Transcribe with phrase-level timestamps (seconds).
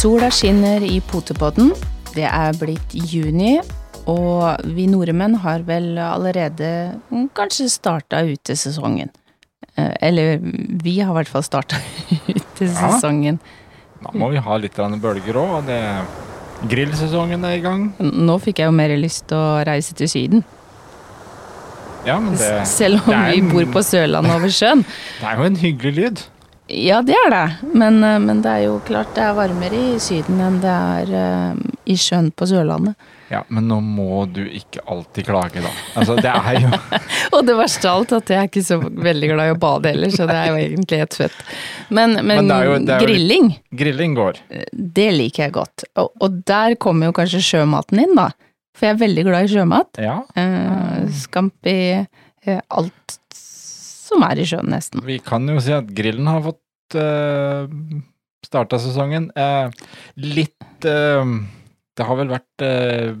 [0.00, 1.74] Sola skinner i Potepodden.
[2.14, 3.58] Det er blitt juni,
[4.08, 6.70] og vi nordmenn har vel allerede
[7.10, 9.10] mm, kanskje starta utesesongen.
[9.76, 11.76] Eh, Eller vi har i hvert fall starta
[12.32, 13.42] utesesongen.
[14.00, 15.82] Da må vi ha litt bølger òg, og det
[16.72, 17.86] Grillsesongen er i gang.
[18.00, 20.48] Nå fikk jeg jo mer lyst til å reise til Syden.
[22.08, 24.80] Ja, men det, Selv om det er vi bor på Sørlandet over sjøen.
[25.20, 26.28] det er jo en hyggelig lyd.
[26.70, 27.46] Ja, det er det.
[27.74, 31.14] Men, eh, men det er jo klart det er varmere i Syden enn det er
[31.20, 32.94] eh, i sjøen på Sørlandet.
[33.30, 35.70] Ja, men nå må du ikke alltid klage, da.
[35.98, 36.70] Altså, det er jo
[37.36, 39.92] Og det verste av alt at jeg er ikke så veldig glad i å bade
[39.92, 41.36] heller, så det er jo egentlig helt fett.
[41.90, 43.50] Men, men, Men er jo- jo- grilling,
[43.82, 44.40] Grilling går.
[44.72, 45.86] det liker jeg godt.
[46.02, 48.30] Og, og der kommer jo kanskje sjømaten inn, da.
[48.74, 49.98] For jeg er veldig glad i sjømat.
[50.02, 50.18] Ja.
[50.38, 51.78] Eh, Scampi,
[52.48, 53.18] uh, alt
[54.10, 55.02] som er i sjøen, nesten.
[55.06, 57.70] Vi kan jo si at grillen har fått uh,
[58.46, 59.30] starta sesongen.
[59.38, 59.70] Uh,
[60.20, 61.24] litt uh,
[61.96, 63.14] Det har vel vært uh,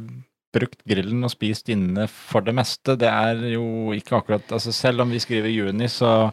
[0.54, 2.96] brukt grillen og spist inne for det meste.
[2.98, 6.30] Det er jo ikke akkurat altså Selv om vi skriver juni, så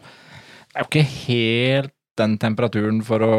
[0.74, 3.34] er jo ikke helt den temperaturen for å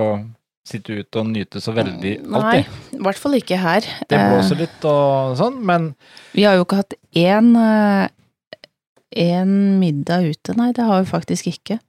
[0.69, 2.67] sitte ute og nyte så veldig alltid.
[2.69, 3.87] Nei, i hvert fall ikke her.
[4.07, 5.89] Det Eh, blåser litt og sånn, men
[6.35, 8.07] Vi har jo ikke hatt én eh,
[9.15, 11.79] én middag ute, nei, det har vi faktisk ikke.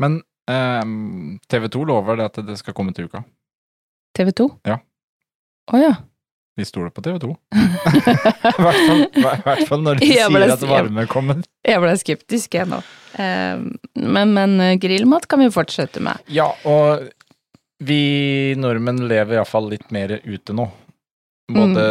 [0.00, 0.84] Men eh,
[1.50, 3.24] TV 2 lover det at det skal komme til uka.
[4.16, 4.48] TV 2?
[4.68, 4.78] Ja.
[5.72, 5.92] Å ja.
[6.58, 7.30] Vi stoler på TV 2.
[7.56, 11.40] I hvert fall, når de sier ble- at varme kommer.
[11.64, 12.82] Jeg ble skeptisk, jeg nå.
[13.16, 13.62] Eh,
[13.96, 16.20] Men, men eh, grillmat kan vi fortsette med.
[16.32, 17.08] Ja, og
[17.82, 20.68] vi nordmenn lever iallfall litt mer ute nå.
[21.52, 21.86] Både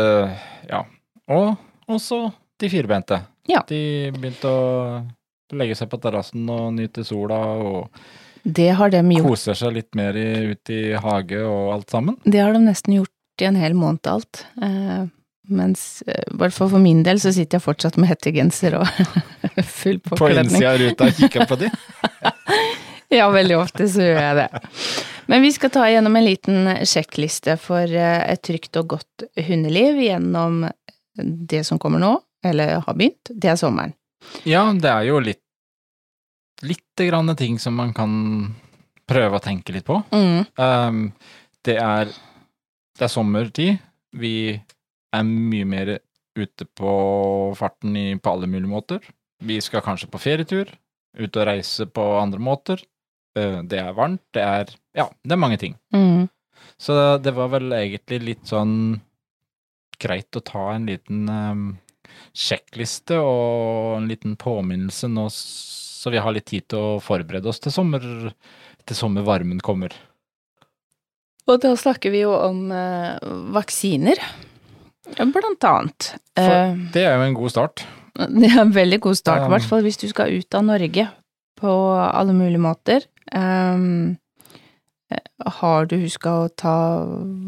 [0.69, 0.85] Ja.
[1.31, 1.57] Og
[1.91, 2.25] også
[2.61, 3.17] de firbente.
[3.49, 3.63] Ja.
[3.69, 8.03] De begynte å legge seg på terrassen og nyte sola og
[8.43, 9.27] Det har de gjort.
[9.27, 12.17] koser seg litt mer i, ute i hage og alt sammen.
[12.23, 14.45] Det har de nesten gjort i en hel måned alt.
[14.61, 15.09] Eh,
[15.51, 18.87] Mens eh, i hvert fall for min del så sitter jeg fortsatt med hettegenser og
[19.81, 21.71] full På innsida av ruta og kikker på de.
[23.11, 24.61] Ja, veldig ofte så gjør jeg det.
[25.27, 29.99] Men vi skal ta gjennom en liten sjekkliste for eh, et trygt og godt hundeliv
[29.99, 30.61] gjennom
[31.19, 32.13] det som kommer nå,
[32.45, 33.31] eller har begynt.
[33.31, 33.93] Det er sommeren.
[34.47, 35.41] Ja, det er jo litt
[36.61, 38.11] Litt grann ting som man kan
[39.09, 39.95] prøve å tenke litt på.
[40.13, 40.43] Mm.
[40.61, 40.99] Um,
[41.65, 42.11] det er
[42.93, 43.79] Det er sommertid.
[44.13, 45.95] Vi er mye mer
[46.37, 46.91] ute på
[47.57, 49.01] farten i, på alle mulige måter.
[49.41, 50.69] Vi skal kanskje på ferietur.
[51.17, 52.83] Ut og reise på andre måter.
[53.33, 54.21] Uh, det er varmt.
[54.29, 55.79] Det er Ja, det er mange ting.
[55.95, 56.29] Mm.
[56.77, 59.01] Så det var vel egentlig litt sånn
[60.01, 61.65] greit å ta en liten um,
[62.31, 67.59] sjekkliste og en liten påminnelse nå, så vi har litt tid til å forberede oss
[67.63, 68.05] til sommer,
[68.87, 69.93] til sommervarmen kommer.
[71.49, 73.17] Og da snakker vi jo om eh,
[73.55, 74.21] vaksiner,
[75.17, 76.13] blant annet.
[76.37, 77.85] For Eh, det er jo en god start.
[78.39, 80.63] det er en veldig god start, i Um, hvert fall hvis du skal ut av
[80.67, 81.07] Norge
[81.59, 83.07] på alle mulige måter.
[83.33, 84.17] Um, eh,
[85.57, 86.75] har du huska å ta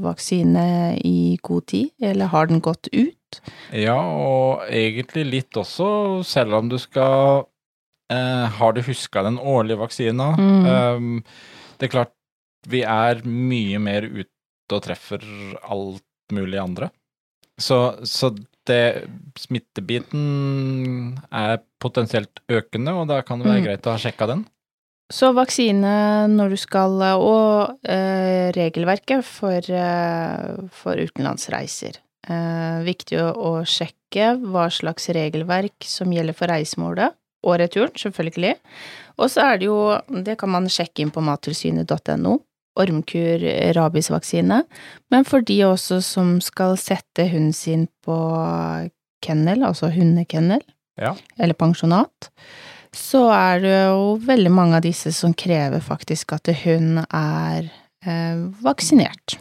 [0.04, 3.42] vaksine i god tid, eller har den gått ut?
[3.74, 5.88] Ja, og egentlig litt også,
[6.28, 7.48] selv om du skal
[8.14, 10.32] eh, Har du huska den årlige vaksina?
[10.38, 10.66] Mm.
[10.70, 11.24] Um,
[11.80, 12.14] det er klart,
[12.70, 14.30] vi er mye mer ute
[14.78, 15.24] og treffer
[15.66, 16.04] alt
[16.34, 16.92] mulig andre.
[17.62, 18.32] Så, så
[18.70, 19.06] det
[19.38, 23.66] Smittebiten er potensielt økende, og da kan det være Mm.
[23.68, 24.46] greit å ha sjekka den.
[25.14, 25.94] Så vaksine
[26.32, 32.00] når du skal, og eh, regelverket for, eh, for utenlandsreiser.
[32.24, 37.14] Eh, viktig å, å sjekke hva slags regelverk som gjelder for reisemålet,
[37.44, 38.56] og returen, selvfølgelig.
[39.20, 39.78] Og så er det jo,
[40.26, 42.38] det kan man sjekke inn på mattilsynet.no,
[42.80, 43.44] ormkur
[43.78, 44.62] rabiesvaksine,
[45.14, 48.16] men for de også som skal sette hunden sin på
[49.24, 50.64] kennel, altså hundekennel,
[50.98, 51.16] Ja.
[51.42, 52.32] eller pensjonat,
[52.94, 57.70] så er det jo veldig mange av disse som krever faktisk at hun er
[58.06, 59.38] eh, vaksinert.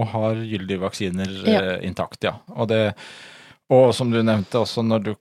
[0.00, 1.60] Og har gyldige vaksiner Ja.
[1.62, 2.34] eh, intakt, ja.
[2.56, 2.94] Og, det,
[3.72, 5.14] og som du nevnte også, når du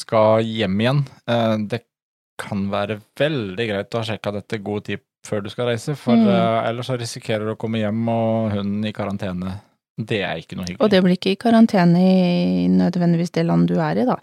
[0.00, 1.82] skal hjem igjen, eh, det
[2.40, 6.16] kan være veldig greit å ha sjekka dette god tid før du skal reise, for
[6.16, 6.26] Mm.
[6.28, 9.60] eh, ellers så risikerer du å komme hjem og hunden i karantene.
[9.98, 10.80] Det er ikke noe hyggelig.
[10.80, 14.16] Og det blir ikke i karantene i nødvendigvis det landet du er i, da.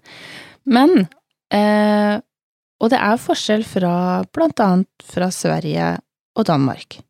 [0.66, 1.07] Men
[1.54, 2.19] eh,
[2.80, 3.94] Og det er forskjell fra
[4.34, 5.94] blant annet fra Sverige
[6.40, 7.02] og Danmark.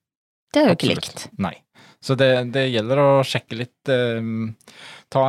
[0.54, 1.28] Det er jo ikke likt.
[1.42, 1.56] Nei.
[2.02, 4.24] Så det, det gjelder å sjekke litt eh,
[5.10, 5.24] Ta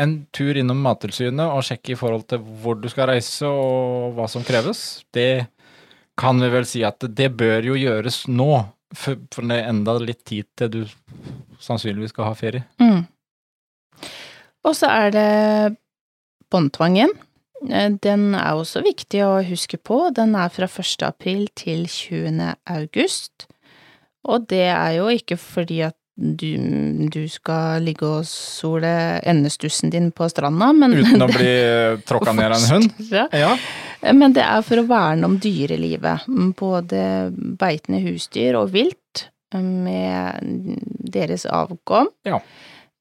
[0.00, 4.24] en tur innom Mattilsynet og sjekke i forhold til hvor du skal reise og hva
[4.32, 5.02] som kreves.
[5.12, 5.44] Det
[6.18, 8.48] kan vi vel si at det bør jo gjøres nå,
[8.96, 10.80] for, for det er enda litt tid til du
[11.60, 12.64] sannsynligvis skal ha ferie.
[12.80, 13.04] Mm.
[14.64, 15.28] Og så er det
[16.48, 17.12] båndtvangen.
[17.66, 20.08] Eh, Den er også viktig å huske på.
[20.14, 21.02] Den er fra 1.
[21.06, 22.54] april til 20.
[22.66, 23.48] august.
[24.28, 26.56] Og det er jo ikke fordi at du,
[27.14, 28.90] du skal ligge og sole
[29.22, 31.52] endestussen din på stranda, men Uten å bli
[32.08, 33.12] tråkka ned av en hund.
[33.44, 33.52] Ja.
[34.14, 36.26] Men det er for å verne om dyrelivet.
[36.58, 40.42] Både beitende husdyr og vilt, med
[41.14, 42.10] deres avkom.
[42.28, 42.38] Ja.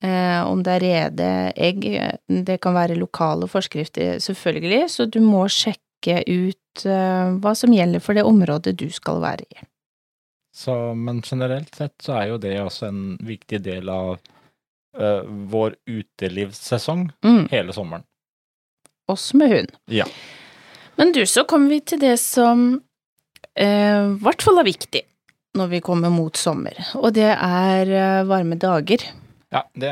[0.04, 1.28] Eh, om det er rede,
[1.58, 1.86] egg,
[2.30, 8.04] det kan være lokale forskrifter, selvfølgelig, så du må sjekke ut eh, hva som gjelder
[8.06, 9.66] for det området du skal være i.
[10.58, 14.16] Så, men generelt sett så er jo det også en viktig del av
[14.98, 18.06] eh, vår utelivssesong Mm, hele sommeren.
[19.08, 19.76] oss med hund.
[19.94, 20.06] Ja.
[20.98, 22.82] Men du, så kommer vi til det som
[23.56, 25.04] eh, i hvert fall er viktig
[25.58, 29.06] når vi kommer mot sommer, og det er eh, varme dager.
[29.54, 29.92] Ja, det,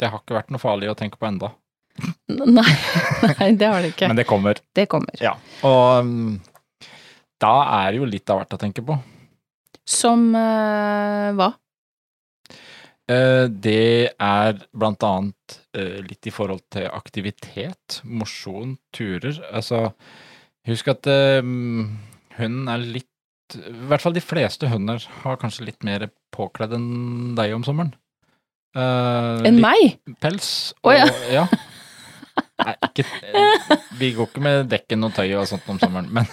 [0.00, 1.52] det har ikke vært noe farlig å tenke på enda,
[2.30, 2.72] Nei,
[3.38, 4.08] nei, det har det ikke.
[4.08, 4.60] men det kommer.
[4.76, 5.16] Det kommer.
[5.20, 5.34] Ja.
[5.66, 6.06] Og
[7.40, 8.96] da er det jo litt av hvert å tenke på.
[9.90, 11.50] Som uh, hva?
[13.10, 19.40] Eh, det er blant annet eh, litt i forhold til aktivitet, mosjon, turer.
[19.50, 19.88] Altså,
[20.68, 26.06] husk at hunden er litt I hvert fall de fleste hunder har kanskje litt mer
[26.30, 27.96] påkledd enn deg om sommeren.
[28.76, 29.98] Eh, Enn meg?
[30.22, 30.50] Pels.
[30.86, 31.06] Å, ja.
[31.32, 31.44] ja.
[32.60, 33.04] Nei, ikke
[33.98, 36.28] Vi går ikke med dekken og tøy og sånt om sommeren, men,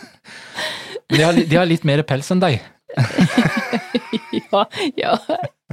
[1.09, 2.59] de, har, de har litt mer pels enn deg.
[4.51, 4.63] ja,
[4.99, 5.13] ja.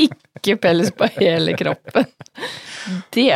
[0.01, 2.09] Ikke pels på hele kroppen.
[3.15, 3.29] Det,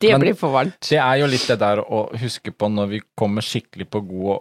[0.00, 0.80] det Men- blir for varmt.
[0.88, 4.40] Det er jo litt det der å huske på når vi kommer skikkelig på gode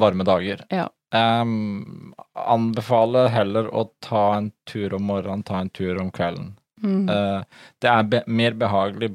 [0.00, 0.64] varme dager.
[0.74, 0.88] Ja.
[1.14, 6.56] Um, anbefale heller å ta en tur om morgenen, ta en tur om kvelden.
[6.82, 7.06] Mm.
[7.08, 9.14] Uh, det er be mer behagelig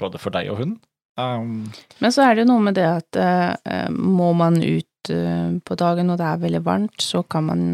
[0.00, 0.80] både for deg og hunden.
[1.20, 1.68] Um,
[2.00, 5.76] Men så er det jo noe med det at uh, må man ut uh, på
[5.76, 7.64] dagen og det er veldig varmt, så kan man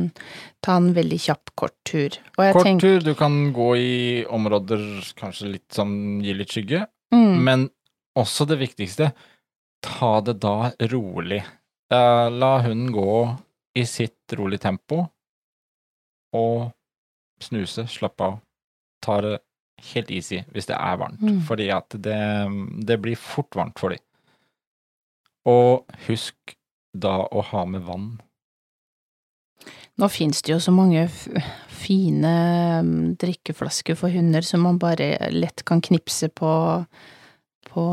[0.64, 2.18] ta en veldig kjapp, kort tur.
[2.34, 4.82] Kort tenker tur, du kan gå i områder
[5.18, 5.92] kanskje litt som
[6.24, 6.82] gir litt skygge,
[7.14, 7.68] mm, men
[8.18, 9.12] også det viktigste,
[9.86, 11.44] ta det da rolig.
[11.94, 13.12] Uh, la hunden gå
[13.78, 15.04] i sitt rolig tempo,
[16.34, 16.72] og
[17.40, 18.40] snuse, slappe av.
[19.04, 19.38] Ta det
[19.92, 21.40] helt easy hvis det er varmt, Mm.
[21.46, 22.18] fordi at det,
[22.86, 24.02] det blir fort varmt for dem.
[25.46, 26.56] Og husk
[26.94, 28.08] da å ha med vann.
[29.98, 31.08] Nå fins det jo så mange
[31.78, 32.32] fine
[32.86, 36.52] mm, drikkeflasker for hunder som man bare lett kan knipse på,
[37.70, 37.86] på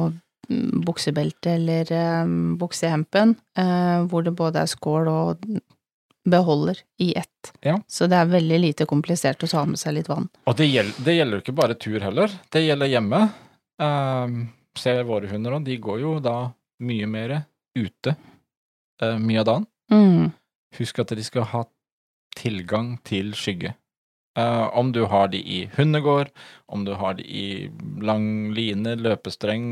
[0.50, 1.90] mm, buksebeltet eller
[2.25, 5.48] um, buksehempen, uh, hvor det både er skål og
[6.25, 7.54] beholder i ett.
[7.62, 7.77] Ja.
[7.88, 10.27] Så det er veldig lite komplisert å ta med seg litt vann.
[10.50, 13.22] Og det gjelder, jo ikke bare tur heller, det gjelder hjemme.
[13.81, 14.39] Um,
[14.77, 16.38] se våre hunder og de går jo da
[16.83, 17.36] mye mer
[17.75, 18.16] ute
[19.01, 19.66] eh, mye av dagen.
[19.92, 20.31] Mm.
[20.80, 21.63] Husk at de skal ha
[22.36, 23.75] tilgang til skygge.
[24.36, 26.32] Eh, om du har de i hundegård,
[26.67, 27.72] om du har de i
[28.03, 29.67] lang line, løpestreng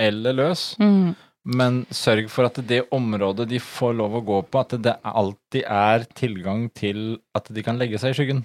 [0.00, 1.14] eller løs, Mm.
[1.44, 5.64] Men sørg for at det området de får lov å gå på, at det alltid
[5.64, 8.42] er tilgang til at de kan legge seg i skyggen.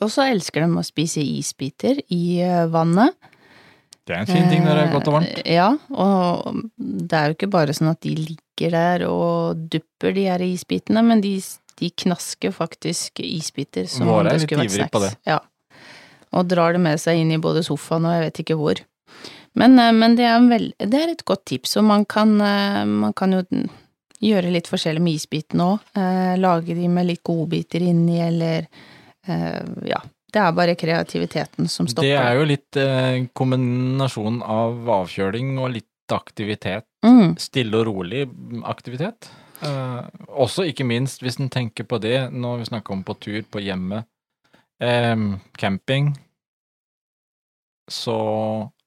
[0.00, 3.14] Og så elsker de å spise isbiter i eh, vannet.
[4.08, 5.40] Det er en fin ting når det er godt og varmt.
[5.44, 10.16] Eh, Ja, og det er jo ikke bare sånn at de ligger der og dupper
[10.16, 11.36] de her isbitene, men de,
[11.78, 15.20] de knasker faktisk isbiter som om det skulle vært ivrige på snacks.
[15.28, 15.38] Ja.
[16.32, 18.82] Og drar det med seg inn i både sofaen og jeg vet ikke hvor.
[19.60, 22.34] Men, eh, men det, er en vel, det er et godt tips, og man kan,
[22.40, 23.44] eh, man kan jo
[24.20, 25.90] gjøre litt forskjellig med isbitene òg.
[25.96, 28.66] Eh, lage de med litt godbiter inni, eller
[29.26, 30.00] eh, ja.
[30.30, 32.06] Det er bare kreativiteten som stopper.
[32.06, 36.86] Det er jo litt eh, kombinasjon av avkjøling og litt aktivitet.
[37.06, 38.28] mm, Stille og rolig
[38.68, 39.30] aktivitet.
[39.66, 43.42] Eh, også ikke minst hvis en tenker på det når vi snakker om på tur,
[43.42, 44.04] på hjemme,
[44.80, 45.16] eh,
[45.58, 46.14] camping,
[47.90, 48.18] så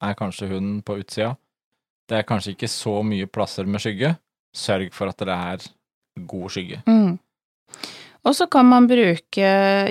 [0.01, 1.33] er kanskje hunden på utsida.
[2.09, 4.15] Det er kanskje ikke så mye plasser med skygge.
[4.53, 5.67] Sørg for at det er
[6.29, 6.81] god skygge.
[6.87, 7.19] Mm.
[8.23, 9.47] Og så kan man bruke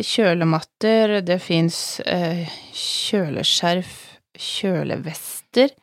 [0.08, 3.96] kjølematter, det fins eh, kjøleskjerf,
[4.38, 5.74] kjølevester.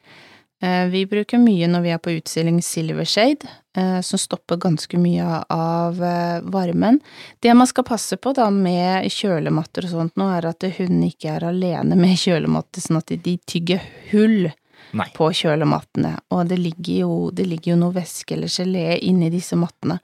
[0.64, 3.59] Eh, vi bruker mye når vi er på utstilling Silvershade, eh,
[4.02, 7.00] som stopper ganske mye av eh, varmen.
[7.40, 11.36] Det man skal passe på da med kjølematter og sånt nå, er at hunden ikke
[11.36, 14.50] er alene med kjølematter, sånn at de tygger hull
[14.92, 15.08] Nei.
[15.14, 19.58] på kjølemattene, og det ligger jo, det ligger jo noe væske eller gelé inni disse
[19.60, 20.00] mattene.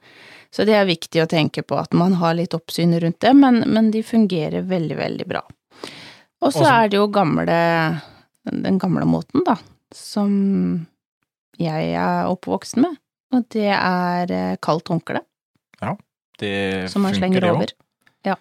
[0.54, 3.64] Så det er viktig å tenke på at man har litt oppsyn rundt det, men,
[3.66, 5.42] men de fungerer veldig, veldig bra.
[6.44, 7.56] Og så er det jo gamle,
[8.46, 9.56] den gamle måten, da,
[9.94, 10.30] som
[11.58, 12.94] jeg er oppvokst med,
[13.36, 15.22] og det er eh, kaldt håndkle
[16.40, 17.70] Det som man slenger over.
[18.26, 18.36] Ja.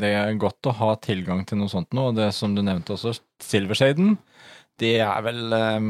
[0.00, 2.94] Det er godt å ha tilgang til noe sånt nå, og det som du nevnte
[2.94, 4.14] også, Silvershaden,
[4.80, 5.88] det er vel eh,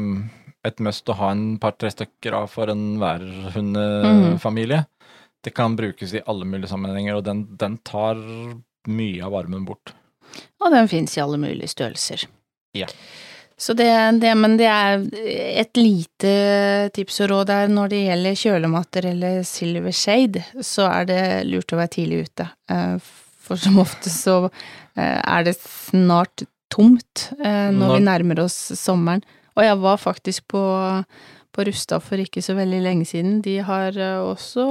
[0.67, 2.99] et must å ha en par-tre stykker av for en
[4.81, 4.83] Mm.
[5.41, 8.19] Det kan brukes i alle mulige sammenhenger, og den, den tar
[8.91, 9.95] mye av varmen bort.
[10.61, 12.27] Og den fins i alle mulige størrelser.
[12.77, 12.87] Ja.
[13.61, 13.85] Så det,
[14.23, 15.03] det, men det er
[15.61, 16.29] et lite
[16.95, 21.69] tips og råd der når det gjelder kjølematter eller silver shade, så er det lurt
[21.75, 22.47] å være tidlig ute.
[22.73, 22.95] Eh,
[23.45, 26.41] For som ofte så eh, er det snart
[26.73, 29.21] tomt eh, når Når- vi nærmer oss sommeren.
[29.53, 30.63] Og jeg var faktisk på,
[31.53, 33.41] på Rustad for ikke så veldig lenge siden.
[33.45, 33.91] De har
[34.23, 34.63] også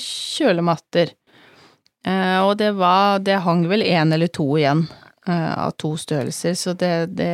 [0.00, 1.12] kjølematter.
[2.42, 4.86] Og det var Det hang vel én eller to igjen
[5.30, 7.28] av to størrelser, så det, det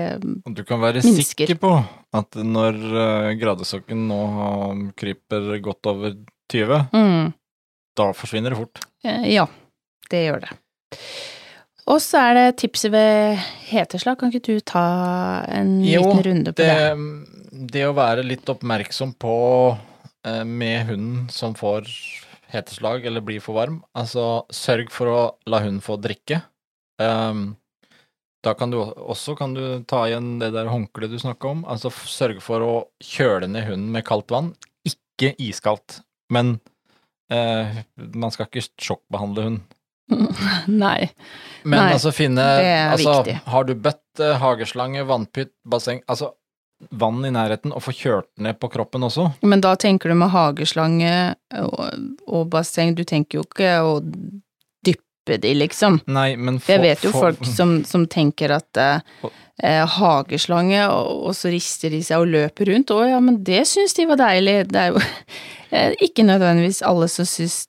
[0.45, 1.47] Og du kan være Minsker.
[1.47, 1.71] sikker på
[2.19, 4.21] at når uh, gradestokken nå
[4.99, 6.13] kryper godt over
[6.53, 7.33] 20, mm,
[7.97, 8.83] da forsvinner det fort.
[9.05, 9.47] eh, Ja,
[10.11, 10.53] det gjør det.
[11.89, 13.39] Og så er det tipset ved
[13.71, 14.19] heteslag.
[14.21, 14.85] Kan ikke du ta
[15.49, 16.69] en Jo, liten runde på det?
[16.69, 19.35] Det, det å være litt oppmerksom på
[20.29, 21.89] eh, med hunden som får
[22.53, 26.43] heteslag eller blir for varm, altså sørg for å la hunden få drikke.
[27.01, 27.51] Ehm,
[28.45, 31.65] da kan du også kan du ta igjen det der håndkleet du snakka om.
[31.69, 34.53] Altså sørge for å kjøle ned hunden med kaldt vann.
[34.87, 36.01] Ikke iskaldt,
[36.33, 36.59] men
[37.35, 37.83] eh,
[38.15, 39.77] man skal ikke sjokkbehandle hund.
[40.85, 41.11] Nei.
[41.65, 43.39] Men Nei, altså finne det er altså, viktig.
[43.53, 46.33] Har du bøtte, hageslange, vannpytt, basseng Altså
[46.95, 49.25] vann i nærheten, og få kjørt ned på kroppen også.
[49.43, 51.15] Men da tenker du med hageslange
[51.59, 51.81] og,
[52.31, 53.97] og basseng, du tenker jo ikke å
[55.29, 56.01] dyppe de, liksom.
[56.07, 57.21] Nei, men for, Jeg vet jo for...
[57.33, 59.01] folk som, som tenker at eh,
[59.63, 62.91] eh, hageslange, og, og så rister de seg og løper rundt.
[62.91, 64.61] Å ja, men det syns de var deilig.
[64.73, 65.03] Det er jo
[65.71, 67.67] eh, ikke nødvendigvis alle som syns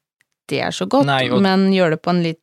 [0.49, 2.41] det er så godt, Nei, og- men gjør det på en litt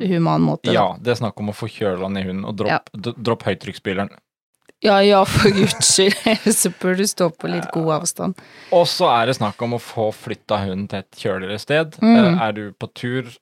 [0.00, 0.72] human måte.
[0.72, 3.12] Ja, det er snakk om å få kjøla ned hunden, og dropp, ja.
[3.16, 4.10] dropp høytrykksspyleren.
[4.80, 6.14] Ja ja, for guds skyld,
[6.60, 8.42] så bør du stå på litt god avstand.
[8.74, 11.98] Og så er det snakk om å få flytta hunden til et kjøligere sted.
[11.98, 12.14] Mm.
[12.14, 13.32] Eh, er du på tur,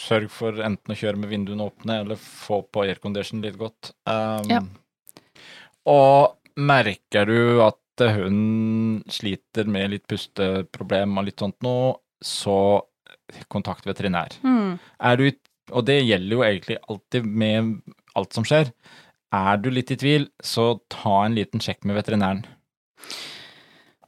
[0.00, 3.92] sørg for enten å kjøre med vinduene åpne, eller få på aircondition litt godt.
[4.08, 4.62] Um, Ja.
[5.90, 11.76] Og merker du at hun sliter med litt pusteproblem og litt sånt nå,
[12.20, 12.80] så
[13.52, 14.36] kontakt veterinær.
[14.44, 14.78] Mm.
[14.78, 15.26] Er du,
[15.70, 17.74] og det gjelder jo egentlig alltid med
[18.18, 18.72] alt som skjer.
[19.32, 22.42] Er du litt i tvil, så ta en liten sjekk med veterinæren.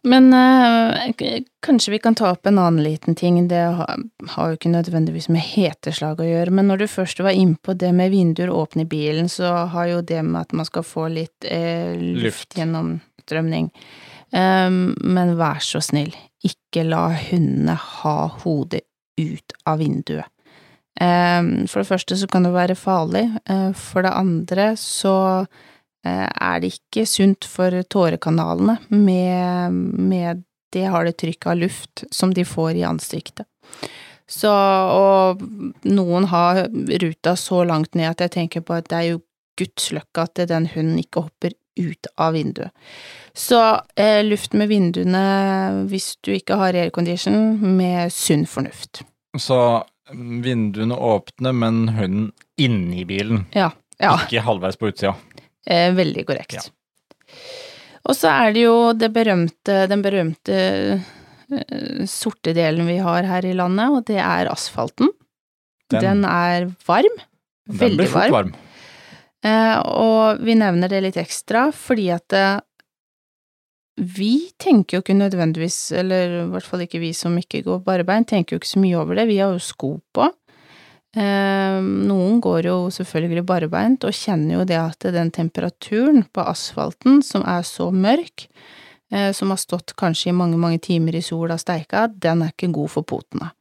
[0.02, 1.12] Men øh,
[1.62, 4.00] kanskje vi kan ta opp en annen liten ting, det har,
[4.34, 7.92] har jo ikke nødvendigvis med heteslag å gjøre, men når du først var innpå det
[7.94, 11.46] med vinduer åpne i bilen, så har jo det med at man skal få litt
[11.46, 13.70] eh, luft, gjennom gjennomstrømning.
[14.32, 18.82] Um, men vær så snill, ikke la hundene ha hodet
[19.20, 20.26] ut av vinduet.
[21.00, 25.46] Um, for det første så kan det være farlig, Uh, for det andre så
[26.04, 29.72] er det ikke sunt for tårekanalene med,
[30.12, 30.42] med
[30.74, 33.46] det harde trykket av luft som de får i ansiktet.
[34.26, 35.42] Så, og
[35.84, 36.62] noen har
[37.02, 39.20] ruta så langt ned at jeg tenker på at det er jo
[39.60, 42.72] guds løkke at den hunden ikke hopper ut av vinduet.
[43.36, 43.58] Så
[43.96, 45.22] eh, luft med vinduene
[45.88, 49.02] hvis du ikke har aircondition, med sunn fornuft.
[49.40, 49.58] Så
[50.12, 52.26] vinduene åpne, men hunden
[52.60, 54.16] inni bilen, Ja, ja.
[54.24, 55.14] ikke halvveis på utsida.
[55.66, 56.56] Eh, veldig korrekt.
[56.58, 56.62] Ja.
[58.08, 63.46] Og så er det jo det berømte, den berømte eh, sorte delen vi har her
[63.46, 65.12] i landet, og det er asfalten.
[65.92, 67.20] Den, Den- er varm.
[67.68, 68.50] Den Veldig blir fort varm.
[68.50, 68.68] varm.
[69.44, 72.60] Eh, og vi nevner det litt ekstra fordi at eh,
[73.98, 78.26] vi tenker jo ikke nødvendigvis, eller i hvert fall ikke vi som ikke går barbeint,
[78.30, 79.26] tenker jo ikke så mye over det.
[79.28, 80.30] Vi har jo sko på.
[81.12, 87.20] Eh, noen går jo selvfølgelig barbeint og kjenner jo det at den temperaturen på asfalten
[87.26, 88.46] som er så mørk,
[89.12, 92.54] eh, som har stått kanskje i mange, mange timer i sola og steika, den er
[92.54, 93.52] ikke god for potene.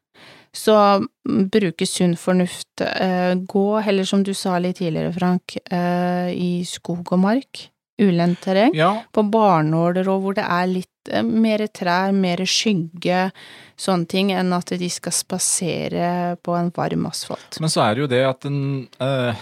[0.51, 2.81] Så mm, bruke sunn fornuft.
[2.83, 7.67] Eh, gå heller, som du sa litt tidligere, Frank, eh, i skog og mark.
[8.01, 8.73] Ulendt terreng.
[8.75, 10.90] Ja, På barnåler og hvor det er litt
[11.23, 13.31] mer trær, mer skygge,
[13.77, 17.59] sånne ting, enn at de skal spasere på en varm asfalt.
[17.59, 19.35] men så er det jo det at den eh,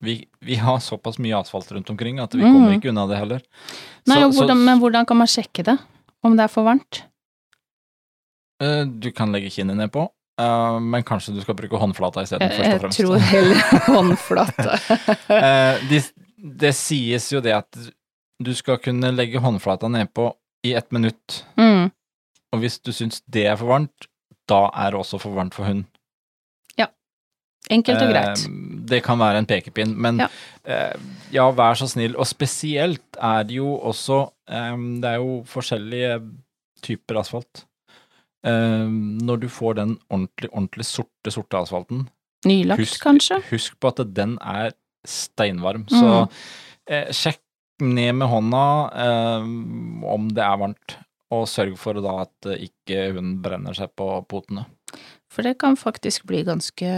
[0.00, 2.52] vi, vi har såpass mye asfalt rundt omkring at vi Mm.
[2.52, 3.40] kommer ikke unna det heller.
[4.06, 5.78] Nei, Så- hvordan, så- men hvordan kan man sjekke det?
[6.22, 7.02] Om det er for varmt?
[8.62, 10.08] Eh, Du kan legge kinnet nedpå,
[10.40, 13.56] Uh, men kanskje du skal bruke håndflata isteden, først og Jeg tror heller
[13.96, 14.76] håndflata.
[15.34, 17.78] uh, det, det sies jo det at
[18.40, 20.28] du skal kunne legge håndflata nedpå
[20.68, 21.88] i ett minutt, mm.
[22.54, 24.08] og hvis du syns det er for varmt,
[24.48, 25.84] da er det også for varmt for hund.
[26.78, 26.86] Ja.
[27.70, 28.44] Enkelt og greit.
[28.46, 28.54] Eh,
[28.88, 30.28] Det kan være en pekepinn, men Ja.
[30.64, 30.94] eh,
[31.32, 32.14] ja, vær så snill.
[32.16, 36.14] Og spesielt er det jo også eh, Det er jo forskjellige
[36.82, 37.66] typer asfalt.
[38.46, 42.08] Eh, når du får den ordentlig, ordentlig sorte, sorte asfalten,
[42.46, 43.42] Nylagt, husk, kanskje?
[43.50, 44.70] husk på at den er
[45.04, 45.84] steinvarm.
[45.90, 45.98] Mm.
[45.98, 46.28] Så
[46.88, 47.40] eh, sjekk
[47.84, 48.64] ned med hånda
[49.04, 49.44] eh,
[50.14, 50.96] om det er varmt,
[51.34, 54.66] og sørg for da at eh, ikke hun brenner seg på potene.
[55.28, 56.90] For det kan faktisk bli ganske,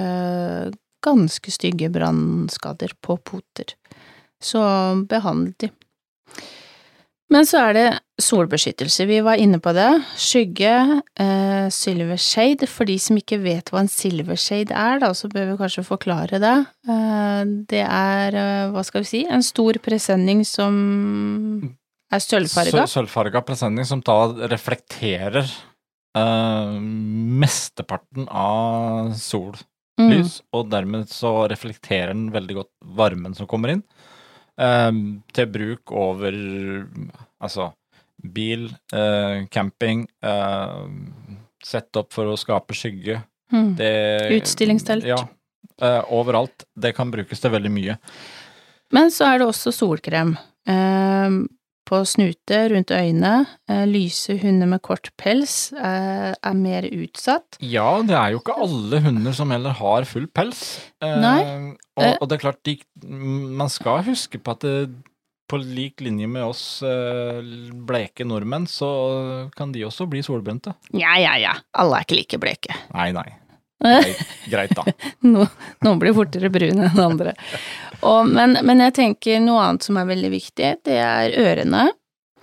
[1.04, 3.75] ganske stygge brannskader på poter.
[4.40, 4.62] Så
[5.10, 5.72] behandl de.
[7.30, 7.84] Men så er det
[8.20, 9.04] solbeskyttelse.
[9.06, 9.87] Vi var inne på det.
[10.18, 10.72] Skygge,
[11.22, 12.66] eh, silver shade.
[12.66, 15.84] For de som ikke vet hva en silver shade er, da, så bør vi kanskje
[15.87, 16.56] forklare det.
[16.90, 21.76] Eh, det er, eh, hva skal vi si, en stor presenning som
[22.10, 22.82] er sølvfarga.
[22.88, 24.18] Sø- Sølvfarga presenning som da
[24.50, 25.46] reflekterer
[26.18, 29.62] eh, mesteparten av sollys,
[30.00, 30.25] Mm.
[30.54, 33.82] og dermed så reflekterer den veldig godt varmen som kommer inn.
[34.61, 34.90] Eh,
[35.33, 36.37] til bruk over
[37.40, 37.73] altså
[38.21, 40.87] bil, eh, camping, uh,
[41.64, 43.21] sett opp for å skape skygge.
[43.52, 43.75] Mm.
[43.79, 43.93] Det,
[44.38, 45.07] Utstillingstelt.
[45.09, 45.19] Ja.
[45.83, 46.64] eh, overalt.
[46.76, 47.97] Det kan brukes til veldig mye.
[48.95, 50.37] Men så er det også solkrem.
[50.69, 51.38] Eh,
[51.90, 53.47] på snute, rundt øynene.
[53.70, 57.59] Eh, lyse hunder med kort pels eh, er mer utsatt.
[57.64, 60.62] Ja, det er jo ikke alle hunder som heller har full pels.
[61.02, 61.40] Eh, Nei.
[62.00, 64.76] Og, og det er klart, de, man skal huske på at det,
[65.50, 66.62] på lik linje med oss
[67.91, 68.86] bleke nordmenn, så
[69.58, 70.76] kan de også bli solbrente.
[70.95, 71.56] Ja, ja, ja.
[71.75, 72.76] Alle er ikke like bleke.
[72.95, 73.26] Nei, nei.
[73.84, 74.10] Eh,
[74.50, 74.84] Greit, da.
[75.32, 75.47] no,
[75.84, 77.34] noen blir fortere brune enn andre.
[78.00, 81.88] Og, men, men jeg tenker noe annet som er veldig viktig, det er ørene.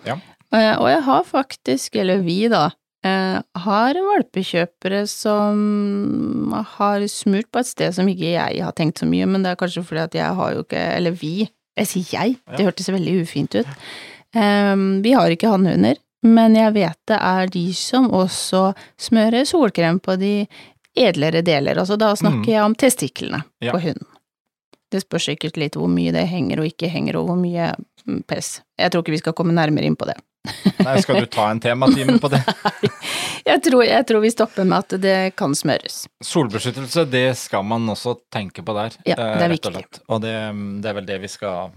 [0.08, 0.17] Ja.
[0.56, 2.69] Eh, og jeg har faktisk, eller vi da,
[3.06, 9.10] eh, har valpekjøpere som har smurt på et sted som ikke jeg har tenkt så
[9.10, 11.36] mye, men det er kanskje fordi at jeg har jo ikke, eller vi,
[11.78, 13.80] jeg sier jeg, det hørtes veldig ufint ut.
[14.38, 20.00] Em, vi har ikke hannhunder, men jeg vet det er de som også smører solkrem
[20.04, 20.34] på de
[20.98, 22.54] edlere deler, altså da snakker Mm.
[22.54, 23.72] jeg om testiklene Ja.
[23.72, 24.08] på hunden.
[24.92, 27.74] Det spørs sikkert litt hvor mye det henger og ikke henger, og hvor mye
[28.28, 28.62] pess.
[28.80, 30.16] Jeg tror ikke vi skal komme nærmere inn på det.
[30.80, 32.40] Nei, skal du ta en tematime på det?
[33.48, 36.02] Jeg tror, jeg tror vi stopper med at det kan smøres.
[36.24, 38.92] Solbeskyttelse, det skal man også tenke på der.
[39.08, 39.72] Ja, eh, det er og viktig.
[39.74, 40.00] slett.
[40.12, 40.34] Og det,
[40.84, 41.72] det er vel det vi skal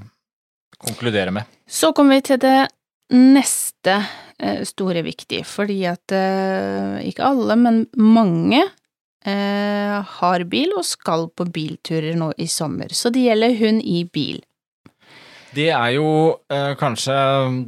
[0.83, 1.45] konkludere med.
[1.71, 2.57] Så kommer vi til det
[3.15, 3.95] neste
[4.39, 8.65] eh, store viktig, fordi at eh, ikke alle, men mange
[9.27, 14.05] eh, har bil og skal på bilturer nå i sommer, så det gjelder hund i
[14.05, 14.41] bil.
[15.51, 16.07] Det er jo
[16.53, 17.15] eh, kanskje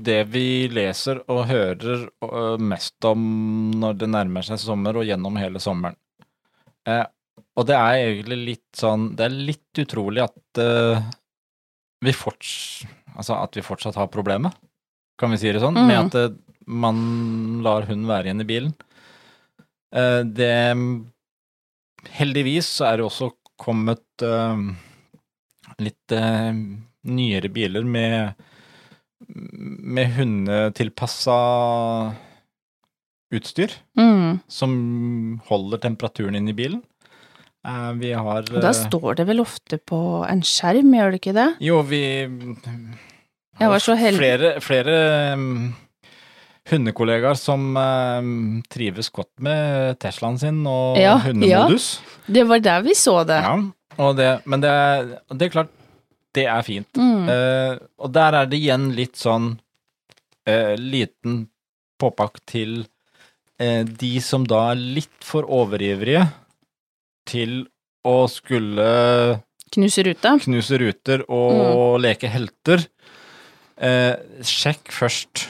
[0.07, 3.25] det vi leser og hører eh, mest om
[3.75, 5.99] når det nærmer seg sommer og gjennom hele sommeren.
[6.87, 7.03] Eh,
[7.59, 11.03] og det er egentlig litt sånn Det er litt utrolig at eh,
[12.03, 12.55] vi forts
[13.13, 14.55] altså at vi fortsatt har problemet,
[15.21, 15.87] kan vi si det sånn, Mm.
[15.91, 18.73] med at eh, man lar hunden være igjen i bilen.
[19.93, 20.55] Eh, det
[22.11, 23.31] Heldigvis så er det også
[23.63, 24.63] kommet eh,
[25.83, 26.53] litt eh,
[27.07, 28.35] nyere biler med,
[29.29, 31.39] med hundetilpassa
[33.33, 34.41] utstyr Mm.
[34.49, 34.73] som
[35.49, 36.83] holder temperaturen inn i bilen.
[37.67, 41.37] Eh, vi har Og da står det vel ofte på en skjerm, gjør det ikke
[41.39, 41.49] det?
[41.63, 42.03] Jo, vi
[43.61, 44.19] Jeg var så heldig.
[44.19, 44.97] Flere, flere
[45.37, 45.75] um,
[46.71, 48.29] hundekollegaer som eh,
[48.73, 51.97] trives godt med Teslaen sin og Ja, hundemodus.
[52.27, 53.41] Det var der vi så det.
[53.43, 54.75] Ja, det, men det
[55.35, 55.73] det er klart,
[56.33, 56.89] det er fint.
[56.97, 57.27] Mm.
[57.29, 59.57] Eh, og der er det igjen litt sånn
[60.49, 61.47] eh, liten
[62.01, 62.85] påpakk til
[63.61, 66.25] eh, de som da er litt for overivrige
[67.29, 67.65] til
[68.09, 68.87] å skulle
[69.73, 70.35] Knuse ruta.
[70.43, 72.83] knuse ruter og leke helter.
[73.79, 75.47] Eh, sjekk først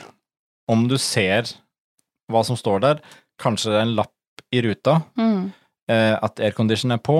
[0.72, 1.50] om du ser
[2.32, 3.02] hva som står der.
[3.42, 5.52] Kanskje det er en lapp i ruta, Mm.
[5.92, 7.18] eh, at aircondition er på.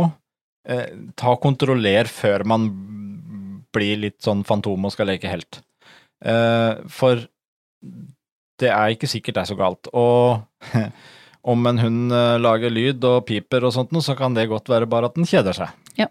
[0.69, 0.87] Eh,
[1.17, 2.69] ta og kontroller før man
[3.73, 5.61] blir litt sånn fantom og skal leke helt.
[6.25, 7.25] Eh, for
[8.63, 9.89] det er ikke sikkert det er så galt.
[9.97, 10.43] Og
[11.53, 14.71] om en hund eh, lager lyd og piper og sånt noe, så kan det godt
[14.71, 15.73] være bare at den kjeder seg.
[15.99, 16.07] Ja.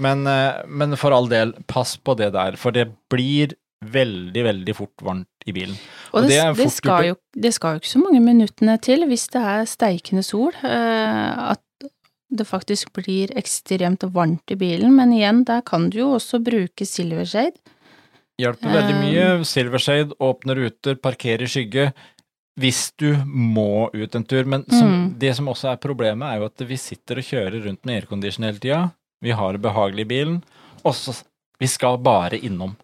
[0.00, 4.74] Men, eh, men for all del, pass på det der, for det blir veldig, veldig
[4.76, 5.76] fort varmt i bilen.
[6.12, 9.06] Og, Og det, det det, skal jo, det skal jo ikke så mange minuttene til
[9.08, 11.64] hvis det er steikende sol, eh, at
[12.30, 16.86] det faktisk blir ekstremt varmt i bilen, men igjen, der kan du jo også bruke
[16.86, 17.56] silvershade.
[18.40, 19.44] Hjelper veldig Um, mye.
[19.44, 21.90] Silvershade, åpne ruter, parkere i skygge.
[22.60, 24.44] Hvis du må ut en tur.
[24.44, 25.18] Men som, Mm.
[25.18, 28.44] det som også er problemet, er jo at vi sitter og kjører rundt med aircondition
[28.44, 28.90] hele tida.
[29.22, 30.42] Vi har det behagelig i bilen.
[30.84, 31.22] Og så
[31.60, 32.76] Vi skal bare innom.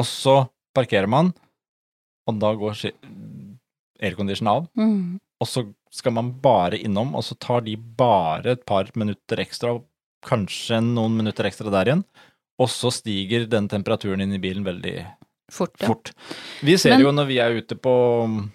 [0.00, 0.36] Og så
[0.76, 1.32] parkerer man,
[2.28, 2.78] og da går
[4.00, 4.66] aircondition av.
[4.78, 5.18] Mm.
[5.40, 9.74] Og så skal man bare innom, og så tar de bare et par minutter ekstra,
[10.26, 12.04] kanskje noen minutter ekstra der igjen.
[12.60, 14.94] Og så stiger den temperaturen inn i bilen veldig
[15.50, 15.88] Fort, ja.
[15.90, 16.12] fort.
[16.62, 18.52] Vi ser Men- jo når vi er ute på um,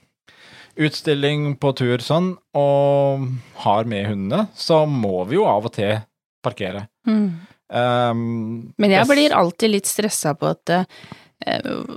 [0.79, 3.25] utstilling, på tur sånn, og
[3.65, 5.97] har med hundene, så må vi jo av og til
[6.45, 6.85] parkere.
[7.07, 7.27] Mm.
[7.67, 10.85] Um, Men jeg blir alltid litt stressa på at eh,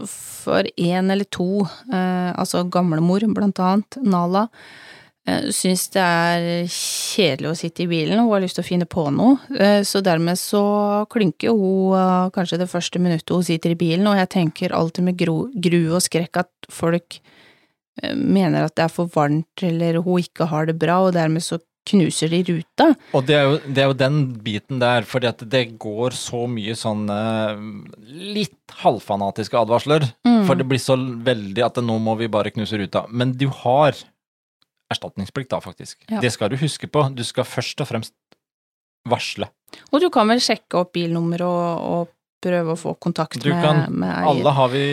[0.06, 4.48] for én eller to, eh, altså gamlemor blant annet, Nala,
[5.26, 8.86] eh, syns det er kjedelig å sitte i bilen, hun har lyst til å finne
[8.88, 13.70] på noe, eh, så dermed så klynker hun eh, kanskje det første minuttet hun sitter
[13.70, 17.20] i bilen, og jeg tenker alltid med gru og skrekk at folk
[18.02, 21.42] eh, mener at det er for varmt, eller hun ikke har det bra, og dermed
[21.42, 22.88] så knuser de ruta.
[23.16, 26.44] Og det er, jo, det er jo den biten der, fordi at det går så
[26.50, 27.18] mye sånne
[28.36, 30.06] litt halvfanatiske advarsler.
[30.28, 30.44] Mm.
[30.48, 33.06] For det blir så veldig at nå må vi bare knuse ruta.
[33.10, 33.96] Men du har
[34.92, 36.00] erstatningsplikt da, faktisk.
[36.08, 36.22] Ja.
[36.24, 37.04] Det skal du huske på.
[37.12, 38.14] Du skal først og fremst
[39.08, 39.48] varsle.
[39.92, 43.62] Og du kan vel sjekke opp bilnummer og, og prøve å få kontakt Du med,
[43.64, 44.28] kan- med eier.
[44.30, 44.84] Alle har vi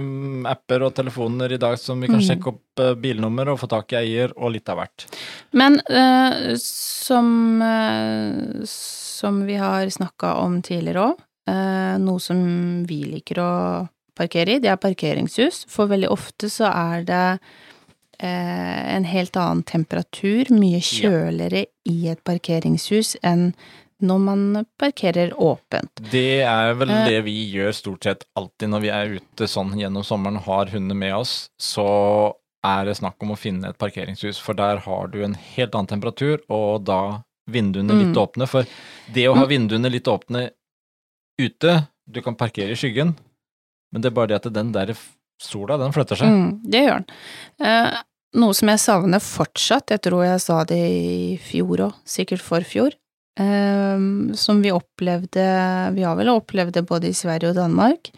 [0.00, 2.26] mm, apper og telefoner i dag som vi kan Mm.
[2.28, 5.06] sjekke opp eh, bilnummer og få tak i eier, og litt av hvert.
[5.52, 11.26] Men uh, som, uh, som vi har snakka om tidligere òg,
[11.98, 13.50] noe som vi liker å
[14.14, 15.64] parkere i, det er parkeringshus.
[15.72, 17.40] For veldig ofte så er det
[18.22, 23.54] en helt annen temperatur, mye kjøligere i et parkeringshus enn
[24.02, 25.90] når man parkerer åpent.
[26.10, 27.04] Det er vel Eh.
[27.08, 30.66] det vi gjør stort sett alltid når vi er ute sånn gjennom sommeren og har
[30.72, 32.34] hundene med oss, så
[32.64, 35.86] er det snakk om å finne et parkeringshus, for der har du en helt annen
[35.88, 38.26] temperatur, og da vinduene litt Mm.
[38.26, 38.46] åpne.
[38.48, 38.66] For
[39.12, 40.50] det å ha vinduene litt åpne
[41.40, 43.14] ute, du kan parkere i skyggen,
[43.92, 44.92] men det er bare det at den der
[45.40, 46.28] sola, den flytter seg.
[46.28, 47.06] Mm, det gjør den.
[47.66, 48.02] Eh,
[48.34, 52.92] noe som jeg savner fortsatt, jeg tror jeg sa det i fjor òg, sikkert forfjor,
[53.38, 55.44] som vi opplevde,
[55.94, 58.10] vi har vel opplevd det både i Sverige og Danmark,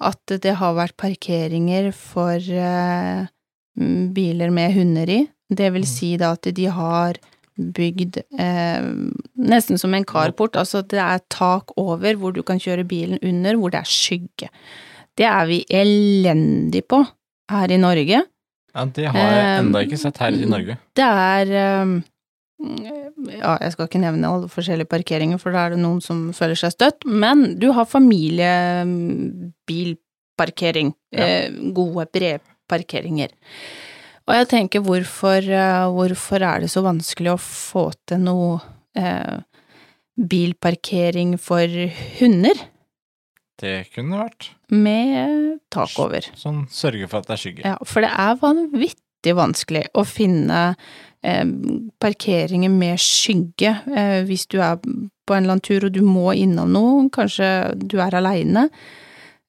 [0.00, 3.26] at det har vært parkeringer for eh,
[4.14, 5.20] biler med hunder i.
[5.50, 7.18] Det vil si da at de har
[7.54, 8.86] bygd eh,
[9.38, 13.58] nesten som en carport, altså det er tak over hvor du kan kjøre bilen under,
[13.58, 14.50] hvor det er skygge.
[15.14, 17.04] Det er vi elendig på
[17.52, 18.24] her i Norge.
[18.74, 20.74] Ja, det har jeg enda ikke sett her i Norge.
[20.98, 22.00] Det er um,
[23.30, 26.56] Ja, jeg skal ikke nevne alle forskjellige parkeringer, for da er det noen som føler
[26.58, 30.88] seg støtt, men du har familiebilparkering.
[31.14, 31.24] Ja.
[31.24, 33.30] Eh, gode, brede parkeringer.
[34.24, 38.60] Og jeg tenker, hvorfor, eh, hvorfor er det så vanskelig å få til noe
[38.96, 39.36] eh,
[40.14, 41.68] bilparkering for
[42.20, 42.54] hunder
[43.60, 46.20] Det kunne vært med tak over?
[46.38, 47.62] sånn sørge for at det er skygge.
[47.68, 50.60] Ja, for det er vanvittig vanskelig å finne
[52.00, 56.34] parkeringer med skygge eh, hvis du er på en eller annen tur og du må
[56.36, 57.48] innom noe, kanskje
[57.80, 58.66] du er aleine,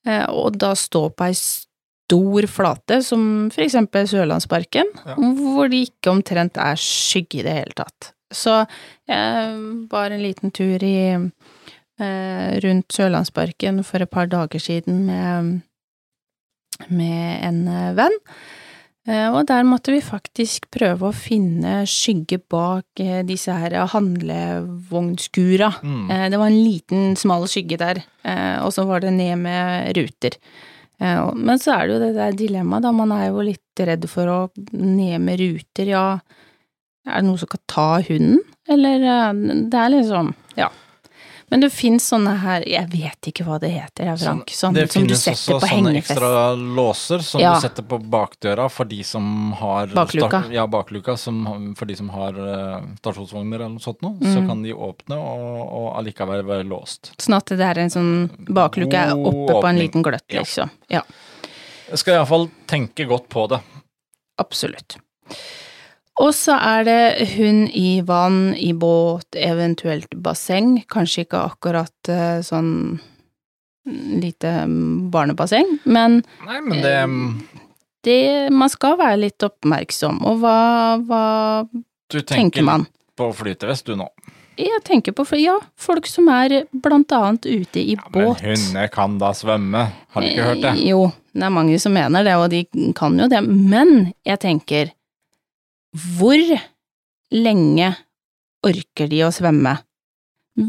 [0.08, 5.16] eh, og da stå på ei stor flate, som for eksempel Sørlandsparken, Ja.
[5.18, 8.12] hvor det ikke omtrent er skygge i det hele tatt.
[8.32, 8.66] Så
[9.10, 15.62] jeg var en liten tur i eh, rundt Sørlandsparken for et par dager siden med
[16.90, 18.65] med en eh, venn, Eh,
[19.06, 25.70] og der måtte vi faktisk prøve å finne skygge bak eh, disse her handlevognskura.
[25.84, 26.06] Mm.
[26.10, 29.94] Eh, Det var en liten, smal skygge der, eh, og så var det ned med
[29.98, 30.38] ruter.
[31.00, 34.10] Eh, Men så er det jo det der dilemmaet, da, man er jo litt redd
[34.10, 34.40] for å
[34.74, 36.20] ned med ruter, ja,
[37.06, 39.34] er det noe som kan ta hunden, eller eh,
[39.70, 40.34] det er liksom.
[41.52, 44.86] Men det finnes sånne her, jeg vet ikke hva det heter, jeg, Frank, sånne det
[44.92, 47.52] som du finnes setter også på sånne ekstra låser som Ja.
[47.54, 50.42] du setter på bakdøra for de som har Bakluka.
[50.42, 51.16] Start, ja, bakluka.
[51.22, 54.18] Som, for de som har uh, stasjonsvogner eller noe sånt noe.
[54.26, 54.48] Så Mm.
[54.50, 57.12] kan de åpne og, og allikevel være låst.
[57.22, 58.12] Sånn at det er en sånn
[58.50, 60.42] bakluke er oppe oppe på en liten gløtt, Ja.
[60.42, 60.70] liksom.
[60.90, 61.02] Ja,
[61.92, 63.62] Jeg skal iallfall tenke godt på det.
[64.40, 64.98] absolutt.
[66.24, 70.78] Og så er det hund i vann, i båt, eventuelt basseng.
[70.92, 72.72] Kanskje ikke akkurat eh, sånn
[73.86, 76.96] lite mm, barnebasseng, men Nei, men det
[78.06, 80.58] det, man skal være litt oppmerksom, og hva,
[81.10, 81.22] hva
[81.74, 82.84] Du tenker, tenker man?
[83.18, 84.06] på flytevest du nå.
[84.62, 88.44] Jeg tenker på, ja, folk som er blant annet ute i Ja, men båt.
[88.46, 90.74] hunder kan da svømme, har du ikke hørt det?
[90.78, 92.62] Eh, Jo, det er mange som mener det, og de
[92.96, 94.94] kan jo det, men jeg tenker,
[95.96, 96.42] hvor
[97.32, 97.94] lenge
[98.66, 99.78] orker de å svømme?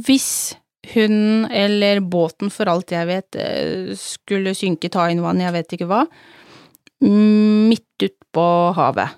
[0.07, 0.55] Hvis
[0.93, 5.77] hun eller båten, for alt jeg vet, eh, skulle synke, ta inn vann, jeg vet
[5.77, 6.05] ikke hva,
[7.03, 9.17] midt ut på havet.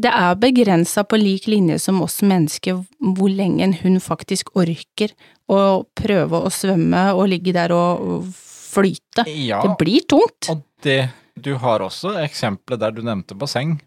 [0.00, 2.78] Det er begrensa på lik linje som oss mennesker
[3.16, 5.12] hvor lenge en hund faktisk orker
[5.50, 8.28] å prøve å svømme og ligge der og
[8.70, 9.26] flyte.
[9.26, 10.48] Ja, Det blir tungt.
[10.48, 11.10] og det
[11.40, 13.80] Du har også eksempelet der du nevnte basseng.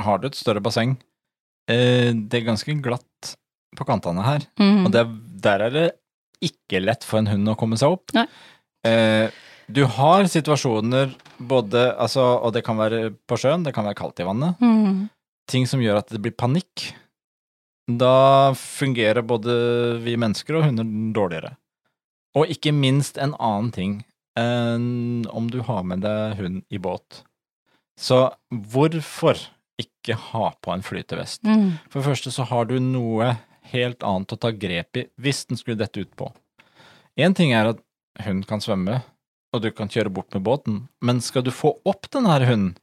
[0.00, 0.96] Har du et større basseng,
[1.68, 3.34] eh, det er ganske glatt
[3.76, 4.86] på kantene her, Mm.
[4.86, 5.04] og det,
[5.42, 5.86] der er det
[6.42, 8.10] ikke lett for en hund å komme seg opp.
[8.84, 9.30] Eh,
[9.70, 14.20] du har situasjoner både, altså, og det kan være på sjøen, det kan være kaldt
[14.20, 15.08] i vannet, Mm.
[15.46, 16.92] ting som gjør at det blir panikk.
[17.90, 20.84] Da fungerer både vi mennesker og hunder
[21.14, 21.56] dårligere.
[22.36, 24.04] Og ikke minst en annen ting,
[24.38, 27.22] enn om du har med deg hund i båt.
[27.98, 29.36] Så hvorfor
[29.82, 31.42] ikke ha på en flytevest?
[31.46, 31.78] Mm.
[31.88, 33.34] For det første så har du noe
[33.70, 36.30] helt annet å ta grep i hvis den skulle dette ut på.
[37.20, 37.82] Én ting er at
[38.24, 39.00] hunden kan svømme,
[39.50, 42.76] og du kan kjøre bort med båten, men skal du få opp denne her hunden,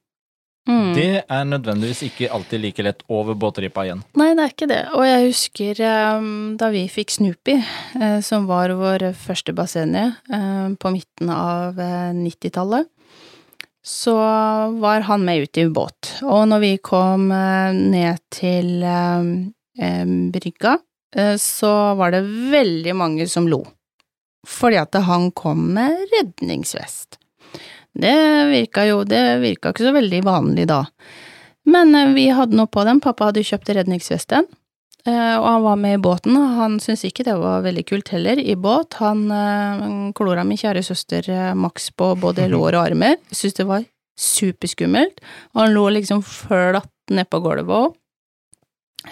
[0.67, 0.89] Mm.
[0.97, 4.01] det er nødvendigvis ikke alltid like lett over båtripa igjen.
[4.19, 4.81] Nei, det er ikke det.
[4.97, 5.81] Og jeg husker
[6.19, 7.55] um, da vi fikk Snoopy,
[7.95, 12.89] uh, som var vår første bassenget uh, på midten av uh, 90-tallet,
[13.87, 14.15] så
[14.79, 16.09] var han med ut i båt.
[16.21, 19.29] Og når vi kom eh, ned til eh,
[19.79, 20.77] eh, brygga,
[21.39, 22.19] så var det
[22.51, 23.61] veldig mange som lo.
[24.45, 27.15] Fordi at han kom med redningsvest.
[27.95, 28.11] Det
[28.51, 30.81] virka jo, det virka ikke så veldig vanlig da.
[31.71, 34.51] Men vi hadde noe på den, pappa hadde kjøpt redningsvesten,
[35.11, 38.39] og han var med i båten, og han syntes ikke det var veldig kult heller,
[38.41, 38.97] i båt.
[39.01, 39.85] Han eh,
[40.17, 43.85] klora min kjære søster eh, Max på både lår og armer, syntes det var
[44.17, 45.21] superskummelt,
[45.53, 47.95] og han lå liksom flatt nedpå gulvet òg.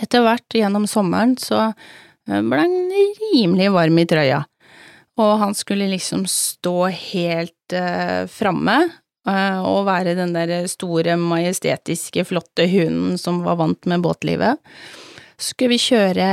[0.02, 2.76] Etter hvert, gjennom sommeren, så eh, ble han
[3.22, 4.44] rimelig varm i trøya,
[5.22, 12.26] og han skulle liksom stå helt uh, framme eh, og være den der store, majestetiske,
[12.28, 14.60] flotte hunden som var vant med båtlivet.
[15.36, 16.28] Skulle vi kjøre,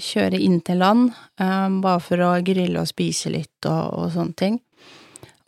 [0.00, 4.38] kjøre inn til land, um, bare for å grille og spise litt og, og sånne
[4.40, 4.60] ting.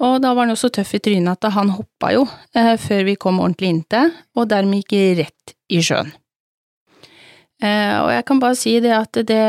[0.05, 2.23] Og da var han jo så tøff i trynet at han hoppa jo
[2.55, 6.13] eh, før vi kom ordentlig inntil, og dermed gikk rett i sjøen.
[7.59, 9.43] Eh, og jeg kan bare si det at det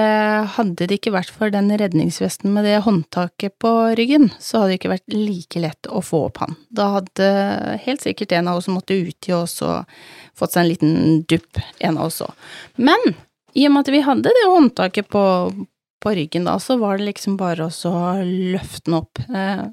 [0.55, 4.79] hadde det ikke vært for den redningsvesten med det håndtaket på ryggen, så hadde det
[4.79, 6.57] ikke vært like lett å få opp han.
[6.73, 7.27] Da hadde
[7.85, 9.85] helt sikkert en av oss måttet uti oss og
[10.37, 10.95] fått seg en liten
[11.29, 12.49] dupp, en av oss òg.
[12.81, 13.13] Men
[13.53, 15.23] i og med at vi hadde det håndtaket på,
[16.01, 19.21] på ryggen da, så var det liksom bare å løfte den opp.
[19.29, 19.69] Eh,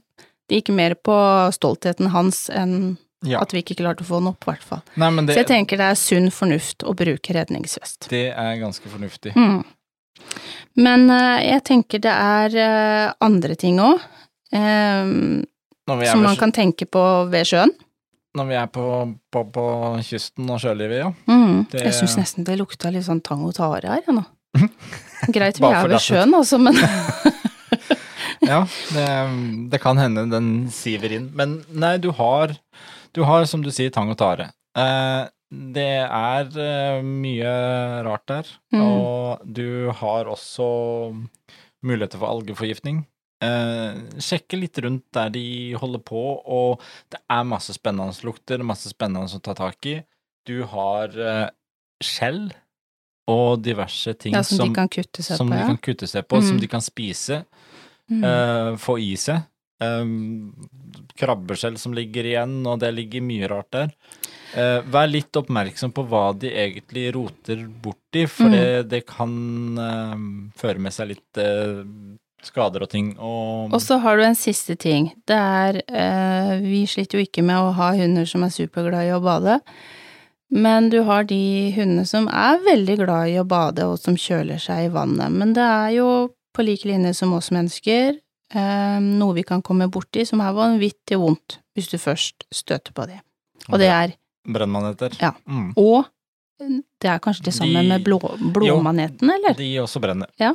[0.47, 1.17] det gikk mer på
[1.57, 3.41] stoltheten hans enn Ja.
[3.41, 4.83] at vi ikke klarte å få den opp, i hvert fall.
[5.01, 8.09] Nei, men det, Så jeg tenker det er sunn fornuft å bruke redningsvest.
[8.13, 9.33] det er ganske fornuftig.
[9.37, 9.65] Mm.
[10.77, 14.01] Men uh, jeg tenker det er uh, andre ting òg,
[14.53, 15.43] um,
[15.89, 17.03] er, som man kan tenke på
[17.33, 17.73] ved sjøen.
[18.37, 18.85] når vi er på,
[19.33, 19.65] på, på
[20.05, 21.13] kysten og sjølivet, ja.
[21.31, 21.67] Mm.
[21.73, 24.25] Det- Jeg syns nesten det lukta litt sånn tang og tare her, jeg nå.
[25.37, 26.77] Greit vi er ved sjøen, altså, men
[28.47, 28.61] Ja,
[28.93, 29.07] det,
[29.73, 31.31] det kan hende den siver inn.
[31.35, 32.53] Men nei, du har,
[33.17, 34.51] du har som du sier, tang og tare.
[34.77, 35.25] Eh,
[35.75, 37.53] det er eh, mye
[38.07, 38.83] rart der, Mm.
[38.83, 40.67] og du har også
[41.87, 43.05] muligheter for algeforgiftning.
[43.45, 45.45] Eh, sjekke litt rundt der de
[45.81, 46.81] holder på, og
[47.13, 49.99] det er masse spennende lukter, masse spennende å ta tak i.
[50.47, 51.49] Du har eh,
[52.03, 52.51] skjell
[53.29, 56.29] og diverse ting ja, som, som, de kan kutte seg som på, de kan seg
[56.31, 56.61] på, som Mm.
[56.63, 57.45] de kan spise,
[58.11, 58.23] Mm.
[58.25, 59.43] eh, få i seg.
[59.79, 60.55] Um,
[61.21, 63.91] krabbeskjell som ligger igjen, og det ligger mye rart der.
[64.57, 68.53] Eh, vær litt oppmerksom på hva de egentlig roter borti, for Mm.
[68.57, 69.35] det, det kan
[69.79, 70.17] eh,
[70.57, 71.83] føre med seg litt eh,
[72.47, 73.11] skader og ting.
[73.19, 75.11] Og, Og så har du en siste ting.
[75.27, 79.13] Det er eh, Vi sliter jo ikke med å ha hunder som er superglade i
[79.17, 79.59] å bade,
[80.51, 84.57] men du har de hundene som er veldig glad i å bade, og som kjøler
[84.63, 85.33] seg i vannet.
[85.33, 86.11] Men det er jo
[86.55, 88.17] på lik linje som oss mennesker,
[88.55, 93.19] noe vi kan komme borti som er vanvittig vondt hvis du først støter på det.
[93.73, 94.13] Og det er
[94.47, 95.17] brennmaneter.
[95.21, 95.33] Ja.
[95.51, 95.73] Mm.
[95.77, 96.05] Og
[97.03, 98.21] det er kanskje det samme De- med blå,
[98.55, 99.57] blåmaneten, eller?
[99.59, 100.31] De også brenner.
[100.41, 100.53] Ja.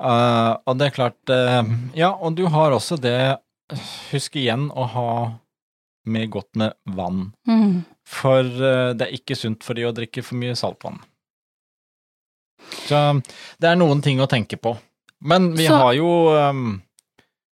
[0.00, 1.64] Uh, og det er klart uh,
[1.96, 3.36] Ja, og du har også det
[4.10, 5.10] Husk igjen å ha
[6.10, 7.32] med godt med vann.
[7.48, 7.82] Mm.
[8.08, 10.96] For uh, det er ikke sunt for de å drikke for mye saltvann.
[12.86, 12.98] Så
[13.60, 14.76] det er noen ting å tenke på.
[15.20, 16.08] Men vi Så- har jo
[16.50, 16.82] um,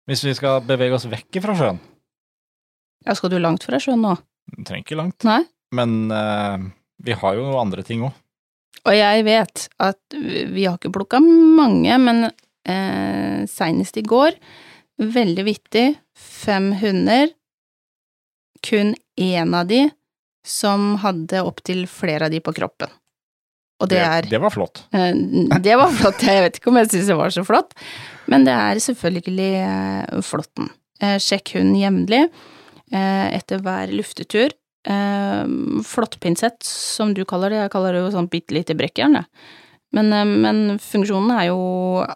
[0.08, 1.80] Hvis vi skal bevege oss vekk fra sjøen
[3.08, 4.16] Ja, skal du langt fra sjøen nå?
[4.56, 5.42] Du trenger ikke langt, Nei?
[5.76, 6.56] men uh,
[7.04, 8.14] vi har jo andre ting òg.
[8.88, 14.38] Og jeg vet at vi har ikke plukka mange, men uh, seinest i går,
[15.04, 17.34] veldig vittig, fem hunder,
[18.64, 19.84] kun én av de
[20.48, 22.90] som hadde opptil flere av de på kroppen.
[23.84, 24.86] Og det er det var flott.
[24.96, 25.12] Uh,
[25.60, 27.76] Det var flott, jeg vet ikke om jeg syns det var så flott,
[28.32, 30.70] men det er selvfølgelig eh, flåtten.
[31.02, 34.56] Eh, Sjekk hunden jevnlig eh, etter hver luftetur.
[34.88, 39.18] Flåttpinsett, som du kaller det, jeg kaller det jo sånn bitte lite brekkjern.
[39.98, 41.58] Men, men funksjonen er jo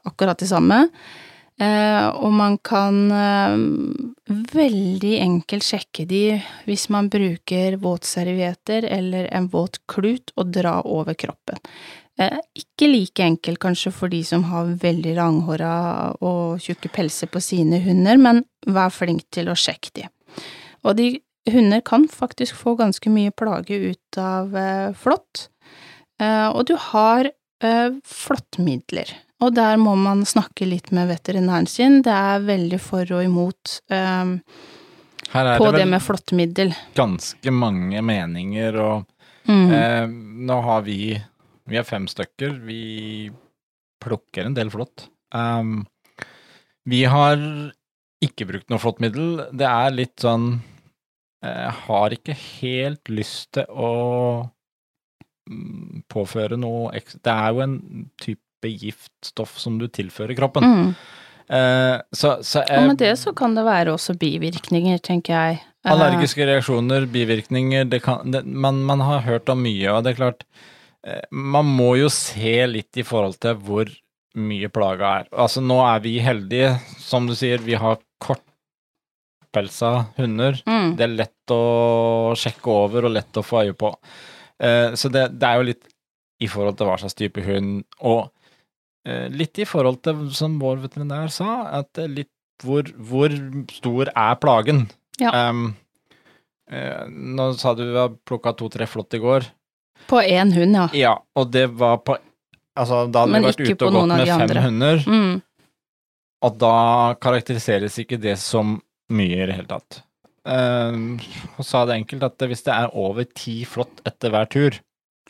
[0.08, 0.78] akkurat de samme.
[1.60, 3.12] Og man kan
[4.56, 6.22] veldig enkelt sjekke de
[6.64, 11.60] hvis man bruker våtservietter eller en våt klut og dra over kroppen.
[12.20, 15.74] Eh, ikke like enkelt kanskje for de som har veldig langhåra
[16.22, 20.08] og tjukke pelser på sine hunder, men vær flink til å sjekke de.
[20.84, 25.48] Og de hunder kan faktisk få ganske mye plage ut av eh, flått,
[26.22, 29.06] eh, og du har flåttmidler.
[29.46, 32.00] Og der må man snakke litt med veterinæren sin.
[32.02, 33.76] Det er veldig for og imot
[35.30, 36.74] på det det med flåttmiddel.
[36.98, 39.06] ganske mange meninger, og
[39.48, 39.72] Mm.
[39.74, 40.08] eh,
[40.48, 41.22] nå har vi
[41.70, 42.56] Vi er fem stykker.
[42.66, 43.32] Vi
[44.02, 45.08] plukker en del flått.
[45.36, 45.86] Um,
[46.90, 47.38] vi har
[48.22, 49.48] ikke brukt noe flåttmiddel.
[49.54, 50.54] Det er litt sånn
[51.42, 53.92] Jeg har ikke helt lyst til å
[55.50, 57.78] mm, påføre noe ekstra Det er jo en
[58.22, 60.68] type giftstoff som du tilfører kroppen.
[60.68, 60.92] Mm.
[61.52, 65.64] Uh, så, så Og med det så kan det være også bivirkninger, tenker jeg.
[65.82, 70.14] Eh, Allergiske reaksjoner, bivirkninger det kan, det, man, man har hørt om mye, og det
[70.14, 70.70] er klart eh,
[71.32, 73.90] Man må jo se litt i forhold til hvor
[74.38, 75.30] mye plaga er.
[75.34, 80.62] Altså, nå er vi heldige, som du sier, vi har kortpelsa hunder.
[80.66, 80.94] mm.
[81.00, 83.92] Det er lett å sjekke over og lett å få øye på.
[84.62, 85.90] Eh, så det, det er jo litt
[86.42, 88.32] i forhold til hva slags type hund, og
[89.06, 92.34] eh, litt i forhold til, som vår veterinær sa, at det litt
[92.66, 93.34] hvor, hvor
[93.74, 94.86] stor er plagen?
[95.22, 95.50] Ja.
[95.50, 95.74] Um,
[96.70, 99.50] eh, nå sa du vi har plukka to-tre flått i går.
[100.08, 100.88] På én hund, ja.
[100.98, 102.18] Ja, og det var på
[102.78, 105.42] Altså, da hadde Men vi vært ute og gått med fem hunder, Mm.
[106.42, 108.78] og da karakteriseres ikke det som
[109.12, 110.02] mye i det hele tatt.
[110.48, 111.20] Uh,
[111.60, 114.80] og sa det enkelt at hvis det er over ti flått etter hver tur,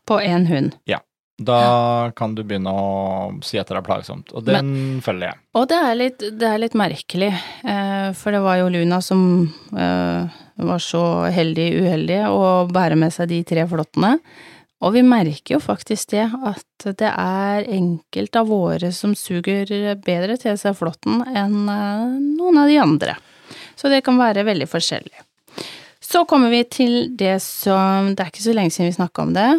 [0.07, 0.77] På én hund.
[0.85, 0.99] Ja.
[1.41, 4.31] da kan du begynne å si at det er plagsomt.
[4.37, 5.37] Og den følger jeg.
[5.57, 7.31] Og det er litt, det er litt merkelig,
[7.65, 10.29] eh, for det var jo Luna som eh,
[10.61, 11.03] var så
[11.33, 14.19] heldig uheldig å bære med seg de tre flåttene.
[14.81, 19.69] Og vi merker jo faktisk det, at det er enkelte av våre som suger
[20.01, 22.07] bedre til seg flåtten enn eh,
[22.39, 23.17] noen av de andre.
[23.77, 25.21] Så det kan være veldig forskjellig.
[26.01, 29.35] Så kommer vi til det som Det er ikke så lenge siden vi snakka om
[29.35, 29.49] det,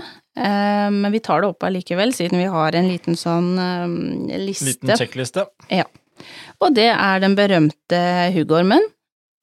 [0.43, 4.73] eh, men vi tar det opp allikevel, siden vi har en liten sånn eh, liste.
[4.73, 5.47] Liten sjekkliste.
[6.63, 8.03] Og det er den berømte
[8.35, 8.85] huggormen.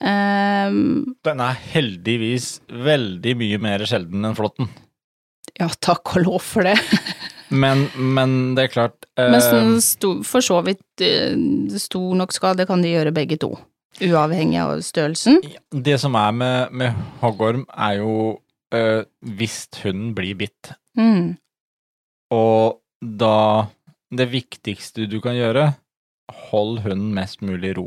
[0.00, 4.70] Den er heldigvis veldig mye mer sjelden enn flåtten.
[5.58, 6.76] Ja, takk og lov for det.
[7.50, 11.34] Men, men det er klart eh, Men sånn sto, for så vidt eh,
[11.82, 13.54] stor nok skade kan de gjøre begge to.
[14.00, 15.40] Uavhengig av størrelsen.
[15.70, 18.14] Det som er med, med hoggorm, er jo
[18.74, 19.02] eh,
[19.36, 20.72] hvis hunden blir bitt.
[20.98, 21.34] Mm.
[22.34, 23.66] Og da
[24.10, 25.68] Det viktigste du kan gjøre,
[26.50, 27.84] hold hunden mest mulig i ro,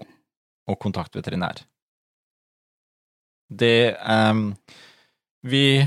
[0.71, 1.59] og kontakt veterinær.
[3.51, 4.53] Det ehm,
[5.43, 5.83] Vi,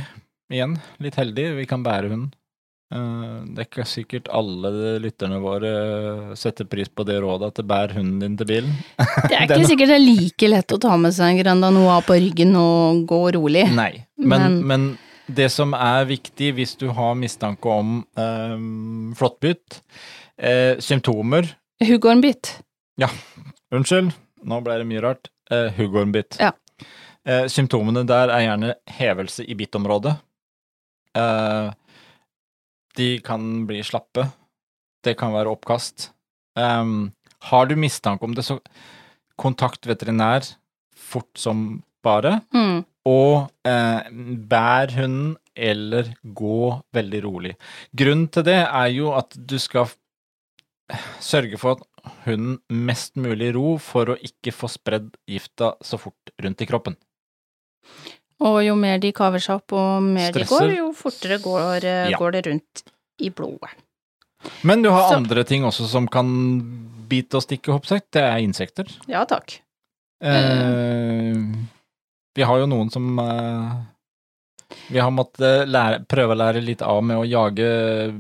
[0.52, 1.54] igjen, litt heldig.
[1.58, 2.32] vi kan bære hunden.
[2.94, 4.70] Eh, det er ikke sikkert alle
[5.02, 5.70] lytterne våre
[6.38, 8.76] setter pris på det rådet at det bærer hunden din til bilen.
[9.26, 11.98] Det er ikke sikkert det er like lett å ta med seg en Granda Noa
[12.06, 13.66] på ryggen og gå rolig.
[13.74, 14.86] Nei, men, Men- men
[15.26, 19.80] det som er viktig hvis du har mistanke om um, flåttbytt,
[20.38, 21.48] eh, symptomer
[21.82, 22.52] Huggormbitt.
[23.74, 24.12] Unnskyld,
[24.46, 25.28] nå ble det mye rart.
[25.50, 26.38] Eh, Huggormbitt.
[26.40, 26.52] Ja.
[27.26, 30.14] Eh, symptomene der er gjerne hevelse i bittområdet.
[31.16, 31.70] Eh,
[32.96, 34.28] de kan bli slappe.
[35.04, 36.10] Det kan være oppkast.
[36.56, 37.12] Um,
[37.50, 38.58] har du mistanke om det, så
[39.36, 40.46] kontakt veterinær
[40.96, 42.40] fort som bare.
[42.56, 42.84] Mm.
[43.06, 44.08] Og eh,
[44.50, 47.54] bær hunden, eller gå veldig rolig.
[47.96, 49.88] Grunnen til det er jo at du skal
[51.22, 56.34] sørge for at hunden mest mulig ro for å ikke få spredd gifta så fort
[56.42, 56.98] rundt i kroppen.
[58.40, 60.60] Og jo mer de kaver seg opp og mer Stresser.
[60.60, 62.18] de går, jo fortere går, eh, Ja.
[62.18, 62.82] går det rundt
[63.20, 63.70] i blodet.
[64.62, 66.26] Men du har Så- andre ting også som kan
[67.08, 68.00] bite og stikke, håper.
[68.12, 68.84] Det er insekter.
[69.08, 69.60] Ja takk.
[70.20, 71.34] Eh,
[72.34, 73.76] vi har jo noen som eh,
[74.90, 78.12] Vi har måttet lære, prøve å lære litt av med å jage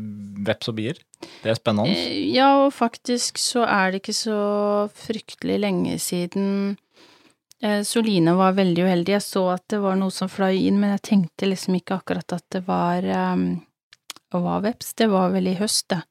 [0.46, 0.94] veps og bier.
[1.42, 1.90] Det er spennende.
[1.90, 6.76] Eh, Ja, og faktisk så er det ikke så fryktelig lenge siden eh,
[7.88, 9.12] Soline var veldig uheldig.
[9.14, 12.36] Jeg så at det var noe som fløy inn, men jeg tenkte liksom ikke akkurat
[12.36, 13.46] at det var, um,
[14.34, 14.92] var veps.
[14.98, 16.02] Det var vel i høst, det,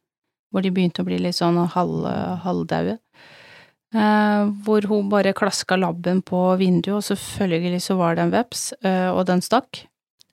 [0.50, 2.08] hvor de begynte å bli litt sånn halv,
[2.42, 2.98] halvdaue.
[3.96, 8.72] Uh, hvor hun bare klaska labben på vinduet, og selvfølgelig så var det en veps,
[8.84, 9.86] uh, og den stakk.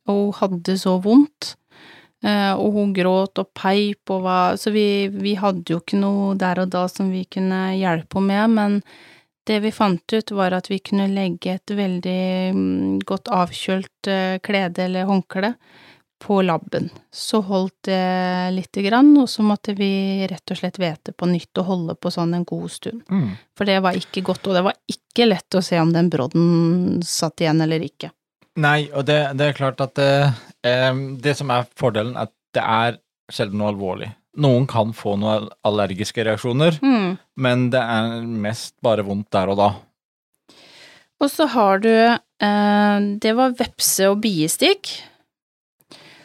[0.09, 1.55] Og hun hadde så vondt.
[2.23, 6.37] Uh, og hun gråt og peip og hva Så vi, vi hadde jo ikke noe
[6.39, 8.77] der og da som vi kunne hjelpe henne med, men
[9.49, 12.25] det vi fant ut var at vi kunne legge et veldig
[12.55, 15.55] mm, godt avkjølt eh, klede eller håndkle
[16.23, 16.91] på labben.
[17.11, 21.59] Så holdt det lite grann, og så måtte vi rett og slett vete på nytt
[21.59, 23.03] og holde på sånn en god stund.
[23.11, 23.33] Mm.
[23.59, 27.03] For det var ikke godt, og det var ikke lett å se om den brodden
[27.07, 28.13] satt igjen eller ikke.
[28.63, 30.13] Nei, og det, det er klart at det,
[30.69, 30.93] eh,
[31.25, 33.01] det som er fordelen, er at det er
[33.33, 34.13] sjelden noe alvorlig.
[34.41, 37.19] Noen kan få noen allergiske reaksjoner, Mm.
[37.37, 39.71] men det er mest bare vondt der og da.
[41.21, 44.89] Og så har du eh, Det var vepse- og biestikk.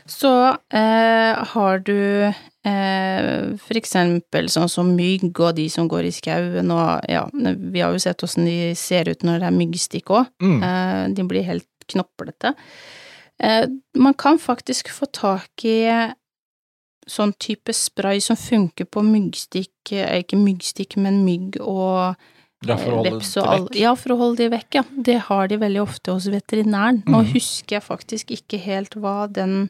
[0.07, 0.31] Så
[0.71, 2.31] eh, har du
[2.63, 7.81] eh, for eksempel sånn som mygg og de som går i skauen og ja, vi
[7.83, 10.29] har jo sett åssen de ser ut når det er myggstikk òg.
[10.41, 10.61] Mm.
[10.63, 12.53] Eh, de blir helt knoplete.
[13.43, 13.67] Eh,
[13.99, 15.83] man kan faktisk få tak i
[17.07, 22.17] sånn type spray som funker på myggstikk, eh, ikke myggstikk, men mygg og
[22.65, 23.77] Ja, for å holde veps og alle.
[23.77, 24.83] Ja, for å holde de vekk, ja.
[25.09, 27.03] Det har de veldig ofte hos veterinæren.
[27.05, 27.29] Nå mm.
[27.35, 29.69] husker jeg faktisk ikke helt hva den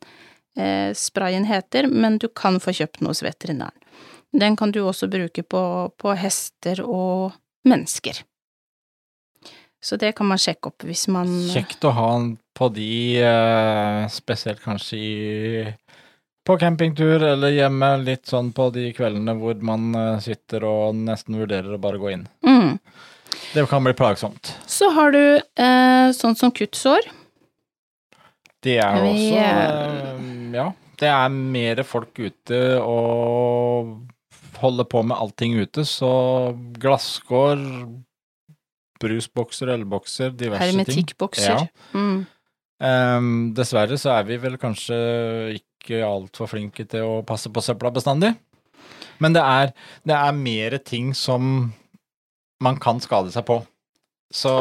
[0.56, 3.76] eh, sprayen heter, men du kan få kjøpt den hos veterinæren.
[4.32, 5.62] Den kan du også bruke på,
[6.00, 7.36] på hester og
[7.68, 8.24] mennesker.
[9.84, 14.08] Så det kan man sjekke opp hvis man Kjekt å ha den på de, eh,
[14.10, 15.12] spesielt kanskje i
[16.48, 21.36] på campingtur eller hjemme, litt sånn på de kveldene hvor man eh, sitter og nesten
[21.42, 22.28] vurderer å bare gå inn.
[22.48, 22.74] mm.
[23.54, 24.50] Det kan bli plagsomt.
[24.68, 27.06] Så har du eh, sånn som kuttsår.
[28.64, 30.66] Det er jo også eh, eh, Ja,
[31.00, 33.94] det er mer folk ute og
[34.58, 36.10] holder på med allting ute, så
[36.82, 37.62] glasskår,
[39.02, 40.82] brusbokser, ølbokser, diverse ting.
[40.82, 41.68] Hermetikkbokser.
[41.68, 41.68] Ja.
[41.94, 42.26] Mm.
[42.88, 44.98] Ehm, dessverre så er vi vel kanskje
[45.78, 48.34] ikke altfor flinke til å passe på søpla bestandig.
[49.20, 49.72] Men det er,
[50.06, 51.72] det er mer ting som
[52.62, 53.62] man kan skade seg på.
[54.34, 54.52] Så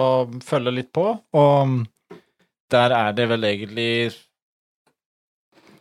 [0.46, 1.86] følge litt på, og
[2.70, 4.14] der er det vel egentlig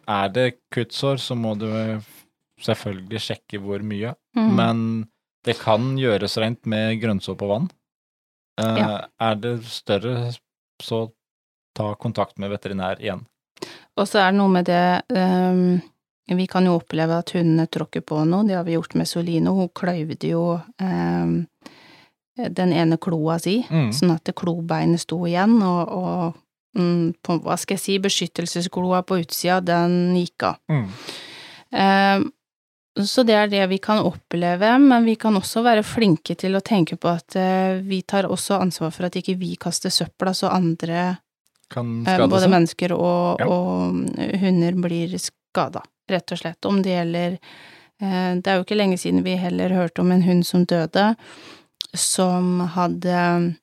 [0.07, 1.65] Er det kuttsår, så må du
[2.61, 4.51] selvfølgelig sjekke hvor mye, Mm.
[4.55, 4.79] men
[5.45, 7.69] det kan gjøres rent med grønnsåpe og vann.
[8.59, 9.07] Eh, Ja.
[9.19, 10.31] Er det større,
[10.81, 11.11] så
[11.73, 13.25] ta kontakt med veterinær igjen.
[13.97, 15.81] Og så er det noe med det um,
[16.35, 19.51] Vi kan jo oppleve at hundene tråkker på noe, det har vi gjort med Soline.
[19.53, 20.45] Hun kløyvde jo
[20.81, 21.35] um,
[22.35, 23.91] den ene kloa si, Mm.
[23.93, 29.21] sånn at klobeinet sto igjen, og, og um, på, hva skal jeg si, beskyttelseskloa på
[29.21, 30.57] utsida, den gikk av.
[30.67, 30.89] Mm.
[31.75, 32.25] Ehm,
[32.99, 36.63] så det er det vi kan oppleve, men vi kan også være flinke til å
[36.63, 40.51] tenke på at eh, vi tar også ansvar for at ikke vi kaster søpla, så
[40.51, 41.17] andre
[41.73, 42.51] Både seg.
[42.51, 43.47] mennesker og, Ja.
[43.47, 46.65] og mm, hunder blir skada, rett og slett.
[46.65, 47.37] Om det gjelder
[48.01, 51.15] eh, Det er jo ikke lenge siden vi heller hørte om en hund som døde,
[51.95, 53.55] som hadde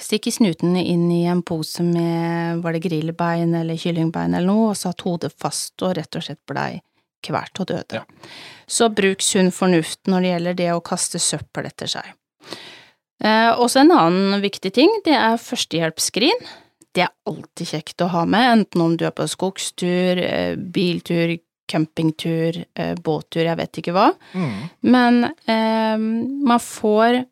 [0.00, 4.76] stikket snuten inn i en pose med var det grillbein eller kyllingbein eller noe, og
[4.80, 6.80] satt hodet fast og rett og slett blei
[7.22, 8.00] kvalt og døde.
[8.00, 8.30] Ja.
[8.66, 12.08] Så bruk sunn fornuft når det gjelder det å kaste søppel etter seg.
[13.22, 16.40] Eh, også en annen viktig ting, det er førstehjelpsskrin.
[16.92, 21.38] Det er alltid kjekt å ha med, enten om du er på skogstur, eh, biltur,
[21.72, 24.08] campingtur, eh, båttur, jeg vet ikke hva.
[24.36, 24.56] Mm.
[24.92, 27.22] Men eh, man får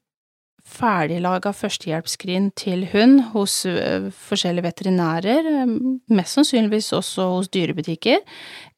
[0.71, 5.51] ferdiglaga førstehjelpsskrin til hund hos eh, forskjellige veterinærer,
[6.15, 8.23] mest sannsynligvis også hos dyrebutikker,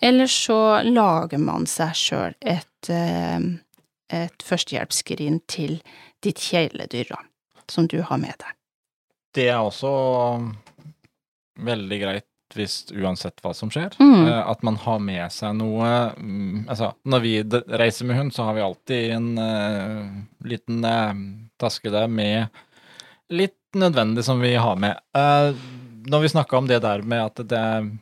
[0.03, 5.79] eller så lager man seg sjøl et, et førstehjelpsskrin til
[6.25, 7.13] ditt kjæledyr,
[7.71, 8.57] som du har med deg.
[9.33, 9.93] Det er også
[11.63, 13.95] veldig greit hvis uansett hva som skjer.
[14.01, 14.27] Mm.
[14.27, 17.35] Eh, At man har med seg noe mm, Altså, når vi
[17.81, 21.25] reiser med hund, så har vi alltid en uh, liten uh,
[21.61, 22.63] taske der med
[23.33, 25.01] litt nødvendig som vi har med.
[25.17, 25.57] Uh,
[26.13, 27.93] når vi snakka om det der med at det er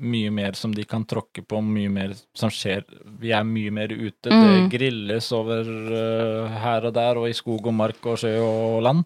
[0.00, 2.86] mye mer som de kan tråkke på, mye mer som skjer.
[3.20, 4.32] Vi er mye mer ute.
[4.32, 4.46] Mm.
[4.46, 8.80] Det grilles over uh, her og der, og i skog og mark og sjø og
[8.86, 9.04] land.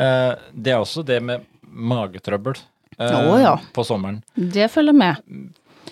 [0.00, 2.56] Eh, det er også det med magetrøbbel
[3.00, 3.54] Å, ja.
[3.72, 4.22] på sommeren.
[4.34, 5.20] Det følger med.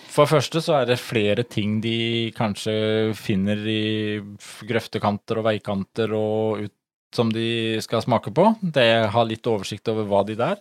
[0.09, 2.74] For det første så er det flere ting de kanskje
[3.16, 4.18] finner i
[4.68, 6.74] grøftekanter og veikanter og ut
[7.14, 8.50] som de skal smake på.
[8.61, 10.59] Det har litt oversikt over hva de der.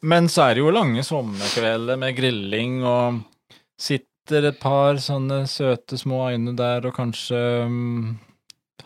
[0.00, 3.22] Men så er det jo lange sommerkvelder med grilling, og
[3.78, 7.40] sitter et par sånne søte små øyne der og kanskje
[7.70, 8.04] mm,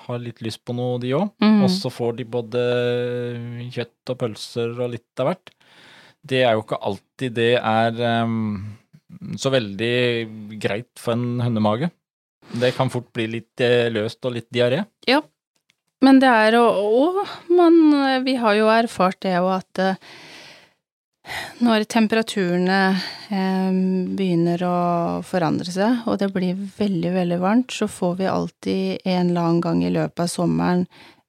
[0.06, 1.32] har litt lyst på noe, de òg.
[1.42, 1.62] Mm.
[1.64, 2.62] Og så får de både
[3.74, 5.52] kjøtt og pølser og litt av hvert.
[6.22, 8.76] Det er jo ikke alltid det er um,
[9.40, 9.96] så veldig
[10.62, 11.90] greit for en hundemage.
[12.62, 14.82] Det kan fort bli litt eh, løst og litt diaré.
[15.08, 15.22] Ja,
[16.02, 17.20] Men det er å Og
[17.54, 17.76] man
[18.26, 20.00] Vi har jo erfart det jo at eh,
[21.62, 22.78] når temperaturene
[23.30, 23.70] eh,
[24.18, 24.76] begynner å
[25.26, 29.60] forandre seg, og det blir veldig, veldig varmt, så får vi alltid en eller annen
[29.62, 30.84] gang i løpet av sommeren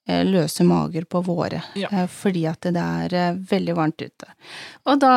[0.07, 1.89] eh, løse mager på våre, Ja.
[1.91, 4.33] eh, fordi at det er eh, veldig varmt ute.
[4.89, 5.15] Og da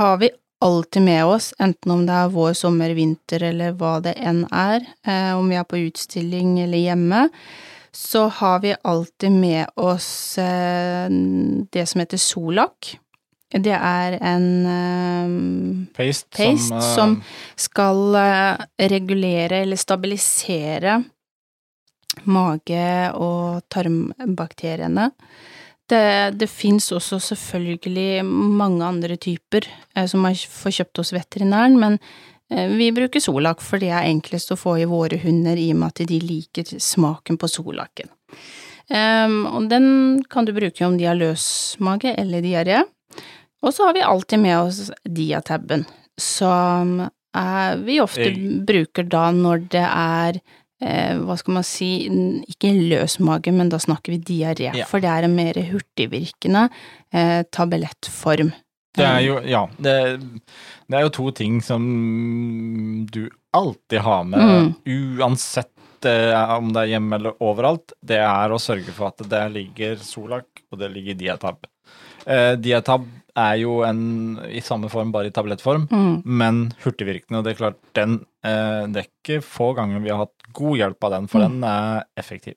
[0.00, 0.30] har vi
[0.60, 4.82] alltid med oss, enten om det er vår, sommer, vinter eller hva det enn er,
[5.06, 7.28] eh, om vi er på utstilling eller hjemme,
[7.96, 11.06] så har vi alltid med oss eh,
[11.72, 12.98] det som heter Solak.
[13.50, 15.30] Det er en eh,
[15.96, 17.16] Paste, Paste som, uh, som
[17.58, 21.00] skal uh, regulere eller stabilisere
[22.30, 25.08] mage- og tarmbakteriene.
[25.90, 29.66] Det, det fins også selvfølgelig mange andre typer
[29.98, 31.98] uh, som man får kjøpt hos veterinæren, men
[32.50, 35.92] vi bruker Solak, for det er enklest å få i våre hunder i og med
[35.92, 38.10] at de liker smaken på Solaken.
[38.90, 39.84] Um, og den
[40.26, 42.80] kan du bruke om de har løsmage eller diaré.
[43.62, 45.84] Og så har vi alltid med oss Diatabben,
[46.20, 47.00] som
[47.36, 50.40] eh, vi ofte Jeg- bruker da når det er
[50.82, 52.08] eh, hva skal man si,
[52.48, 54.86] ikke løs mage, men da snakker vi diaré, Ja.
[54.88, 56.70] for det er en mer hurtigvirkende
[57.12, 58.52] eh, tablettform.
[58.96, 59.92] Det er jo, ja, det,
[60.88, 61.84] det er jo to ting som
[63.12, 64.74] du alltid har med, Mm.
[65.20, 67.92] uansett eh, om det er hjemme eller overalt.
[68.02, 71.66] Det er å sørge for at det ligger Solak, og det ligger Diatab.
[72.26, 73.04] Eh, Diatab
[73.40, 74.00] er jo en
[74.50, 76.22] i samme form, bare i tablettform, Mm.
[76.24, 77.38] men hurtigvirkende.
[77.40, 80.76] Og det er klart, den eh, Det er ikke få ganger vi har hatt god
[80.78, 81.60] hjelp av den, for Mm.
[81.60, 82.54] den er effektiv.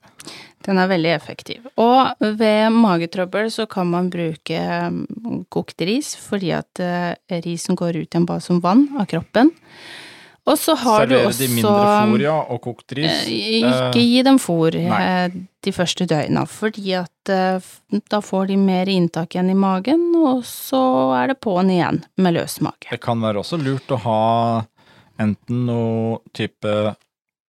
[0.63, 1.65] Den er veldig effektiv.
[1.77, 4.59] Og ved magetrøbbel så kan man bruke
[4.89, 9.51] mm, kokt ris, fordi at eh, risen går ut igjen bare som vann av kroppen.
[10.45, 13.21] Og så har du også Servere de mindre fôr, ja, og kokt ris.
[13.29, 14.97] Eh, Ikke gi dem fôr nei.
[15.25, 17.59] eh, de første døgna, fordi at eh,
[18.11, 20.81] da får de mer inntak igjen i magen, og så
[21.21, 22.89] er det på'n igjen med løs mage.
[22.91, 24.65] Det kan være også lurt å ha
[25.23, 26.75] enten noe type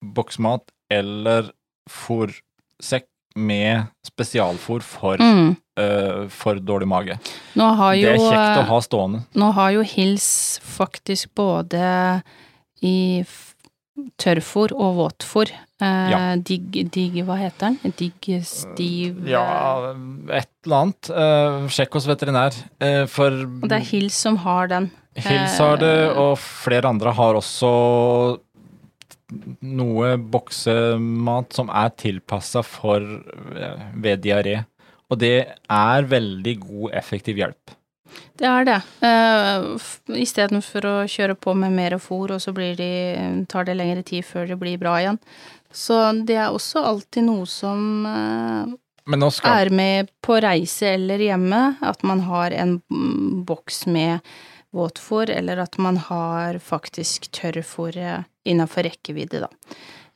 [0.01, 1.51] boksmat eller
[1.91, 3.05] fôrsekk
[3.37, 5.57] med spesialfôr for, Mm.
[5.77, 7.19] eh, for dårlig mage.
[7.55, 9.25] Har Det er kjekt å eh, ha stående.
[9.35, 12.23] nå har jo Hils faktisk både
[12.83, 13.25] i
[14.19, 15.51] tørrfôr og våtfôr.
[15.81, 16.37] Eh, Ja.
[16.37, 17.93] Digg, digg, hva heter den?
[17.99, 19.93] Digg stiv eh, Ja,
[20.35, 21.11] et eller annet.
[21.11, 22.55] Eh, sjekk hos veterinær.
[22.81, 24.91] Eh, for Og det er Hils som har den.
[25.19, 28.39] Hils har det, eh, og flere andre har også
[29.63, 34.61] noe boksemat som er tilpassa for eh, ved diaré.
[35.11, 37.75] Og det er veldig god, effektiv hjelp.
[38.39, 38.79] Det er det.
[39.03, 39.77] Uh,
[40.19, 42.91] Istedenfor å kjøre på med mer fôr, og så blir de,
[43.51, 45.19] tar det lengre tid før det blir bra igjen.
[45.75, 48.77] Så det er også alltid noe som eh,
[49.35, 54.25] skal er med på reise eller hjemme, at man har en mm, boks med
[54.75, 57.97] våtfôr, eller at man har faktisk tørrfôr
[58.49, 59.51] innafor rekkevidde, da.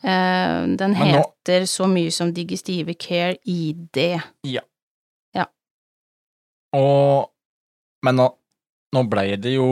[0.02, 4.20] Eh, den nå- heter så mye som Digestive Care ID.
[6.72, 7.28] Og
[8.02, 8.28] Men nå,
[8.96, 9.68] nå ble det jo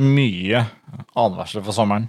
[0.00, 0.64] mye
[1.18, 2.08] advarsler for sommeren.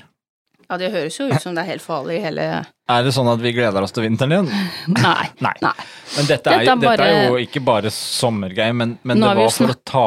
[0.72, 2.44] Ja, det høres jo ut som det er helt farlig hele
[2.88, 4.52] Er det sånn at vi gleder oss til vinteren igjen?
[4.96, 5.26] Nei.
[5.44, 5.52] Nei.
[5.66, 5.74] Nei.
[6.16, 9.52] Men dette er, Dette er dette er jo ikke bare sommergreier, men, men det var
[9.52, 10.06] for å ta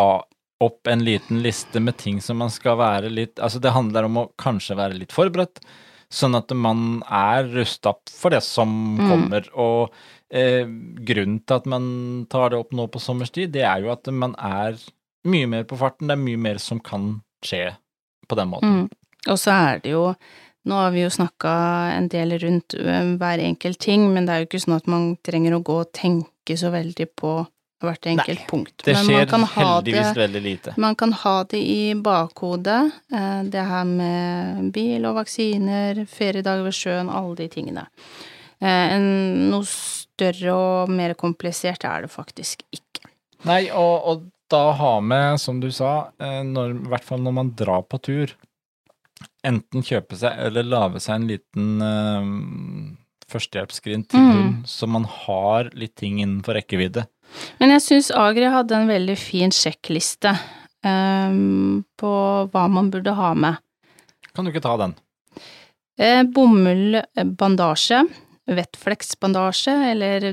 [0.64, 4.22] opp en liten liste med ting som man skal være litt Altså, det handler om
[4.22, 5.60] å kanskje være litt forberedt,
[6.14, 9.04] sånn at man er rusta for det som Mm.
[9.10, 9.48] kommer.
[9.60, 9.92] Og
[10.32, 10.64] eh,
[11.04, 11.84] grunnen til at man
[12.32, 14.78] tar det opp nå på sommerstid, det er jo at man er
[15.24, 16.08] mye mer på farten.
[16.10, 17.66] Det er mye mer som kan skje
[18.28, 18.84] på den måten.
[18.84, 18.88] Mm.
[19.32, 20.08] Og så er det jo
[20.64, 21.50] Nå har vi jo snakka
[21.92, 25.52] en del rundt hver enkelt ting, men det er jo ikke sånn at man trenger
[25.52, 27.32] å gå og tenke så veldig på
[27.84, 28.74] hvert enkelt Nei, punkt.
[28.84, 30.74] Det men man skjer kan heldigvis det veldig lite.
[30.80, 32.80] Man kan ha det i bakhodet,
[33.12, 37.86] eh, det her med bil og vaksiner, feriedager ved sjøen, alle de tingene.
[38.60, 39.06] Eh, En,
[39.50, 43.10] noe større og mer komplisert er det faktisk ikke.
[43.44, 44.24] Nei, og, og
[44.54, 45.92] da ha med, som du sa,
[46.22, 48.32] eh, når, i hvert fall når man drar på tur,
[49.44, 52.28] enten kjøpe seg eller lage seg en liten eh,
[53.34, 54.30] førstehjelpsskrin til Mm.
[54.32, 57.06] hund, så man har litt ting innenfor rekkevidde.
[57.58, 60.34] Men jeg syns Agri hadde en veldig fin sjekkliste
[60.84, 61.38] eh,
[62.00, 62.12] på
[62.52, 63.58] hva man burde ha med.
[64.34, 64.94] Kan du ikke ta den?
[65.98, 68.02] Eh, Bomullbandasje,
[68.50, 70.32] vettfleksbandasje, eller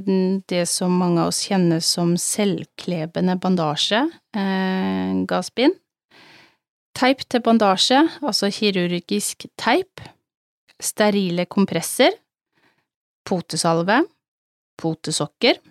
[0.49, 4.03] det som mange av oss kjenner som selvklebende bandasje,
[4.36, 5.78] eh, gassbind.
[6.97, 10.01] Teip til bandasje, altså kirurgisk teip.
[10.82, 12.12] Sterile kompresser.
[13.26, 14.01] Potesalve.
[14.82, 15.62] Potesokker.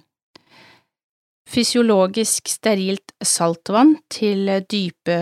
[1.51, 5.17] Fysiologisk sterilt saltvann til dype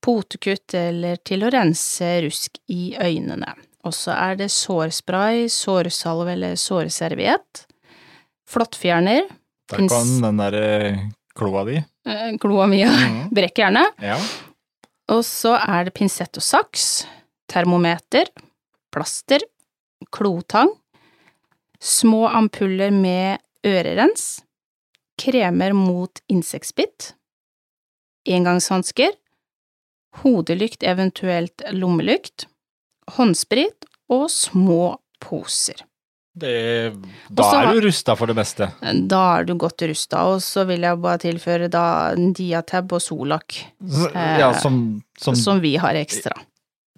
[0.00, 3.50] potekutt eller til å rense rusk i øynene.
[3.86, 7.64] Og så er det sårspray, sårsalve eller sårserviett.
[8.50, 9.28] Flåttfjerner.
[9.70, 10.98] Der kan den der eh,
[11.38, 11.76] kloa di.
[12.06, 13.30] eh, Kloa Mm.
[13.36, 13.84] Brekk gjerne.
[14.02, 14.18] Ja.
[15.14, 17.06] Og så er det pinsett og saks,
[17.50, 18.26] termometer,
[18.94, 19.42] plaster,
[20.10, 20.72] klotang,
[21.78, 24.40] små ampuller med ørerens,
[25.18, 27.12] kremer mot insektbitt,
[28.26, 29.14] engangshansker,
[30.22, 32.46] hodelykt, eventuelt lommelykt,
[33.16, 35.82] håndsprit og små poser.
[36.36, 36.92] Det,
[37.32, 38.66] da Også, er du rusta for det meste.
[39.08, 41.84] Da er du godt rusta, og så vil jeg bare tilføre da
[42.14, 46.36] Diatab og Solak, Eh, Ja, som, som, som vi har ekstra.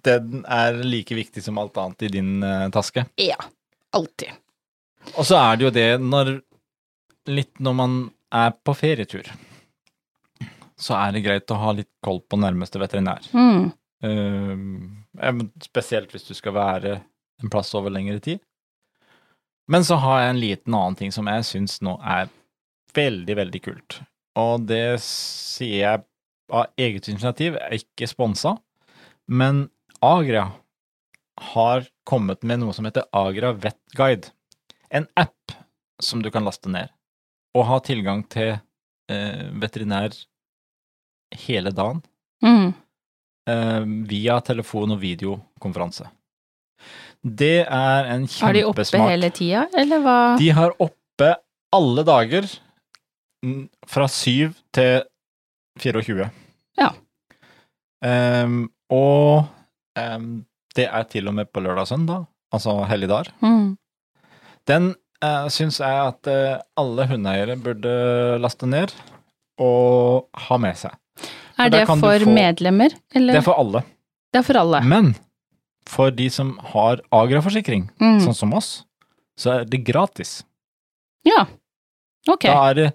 [0.03, 3.05] den er like viktig som alt annet i din eh, taske.
[3.15, 3.37] Ja,
[3.95, 4.35] alltid.
[5.15, 6.41] Og så er det jo det når
[7.29, 7.95] Litt når man
[8.33, 9.27] er på ferietur,
[10.79, 13.21] så er det greit å ha litt koll på nærmeste veterinær.
[13.35, 13.67] Mm.
[14.03, 15.33] Eh,
[15.65, 16.99] spesielt hvis du skal være
[17.43, 18.39] en plass over lengre tid.
[19.69, 22.31] Men så har jeg en liten annen ting som jeg syns nå er
[22.95, 23.99] veldig, veldig kult.
[24.39, 26.05] Og det sier jeg
[26.49, 28.55] av eget initiativ, jeg er ikke sponsa,
[29.29, 29.67] men
[30.01, 30.47] Agria
[31.53, 34.31] har kommet med noe som heter Agra Vet Guide.
[34.89, 35.53] En app
[36.01, 36.89] som du kan laste ned,
[37.53, 38.55] og ha tilgang til
[39.11, 40.15] eh, veterinær
[41.45, 42.01] hele dagen
[42.39, 42.71] Mm.
[43.47, 46.07] Eh, via telefon- og videokonferanse.
[47.19, 50.19] Det er en kjempesmart Har de oppe hele tida, eller hva?
[50.39, 51.33] De har oppe
[51.75, 52.47] alle dager
[53.87, 55.03] fra 7 til
[55.79, 56.29] 24.
[56.79, 56.93] Ja.
[58.03, 59.47] Um, og
[59.99, 60.31] um,
[60.75, 62.25] det er til og med på lørdag og søndag,
[62.55, 63.31] altså helligdager.
[63.43, 63.75] Mm.
[64.67, 67.93] Den uh, syns jeg at uh, alle hundeeiere burde
[68.39, 68.95] laste ned
[69.59, 70.95] og ha med seg.
[71.59, 73.33] Er det for få- medlemmer, eller?
[73.33, 73.81] Det er for alle.
[74.33, 74.81] Det er for alle.
[74.85, 75.15] Men
[75.89, 78.19] for de som har Agra-forsikring, Mm.
[78.21, 78.85] sånn som oss,
[79.37, 80.43] så er det gratis.
[81.25, 81.45] Ja.
[82.29, 82.41] Ok.
[82.45, 82.93] Da er det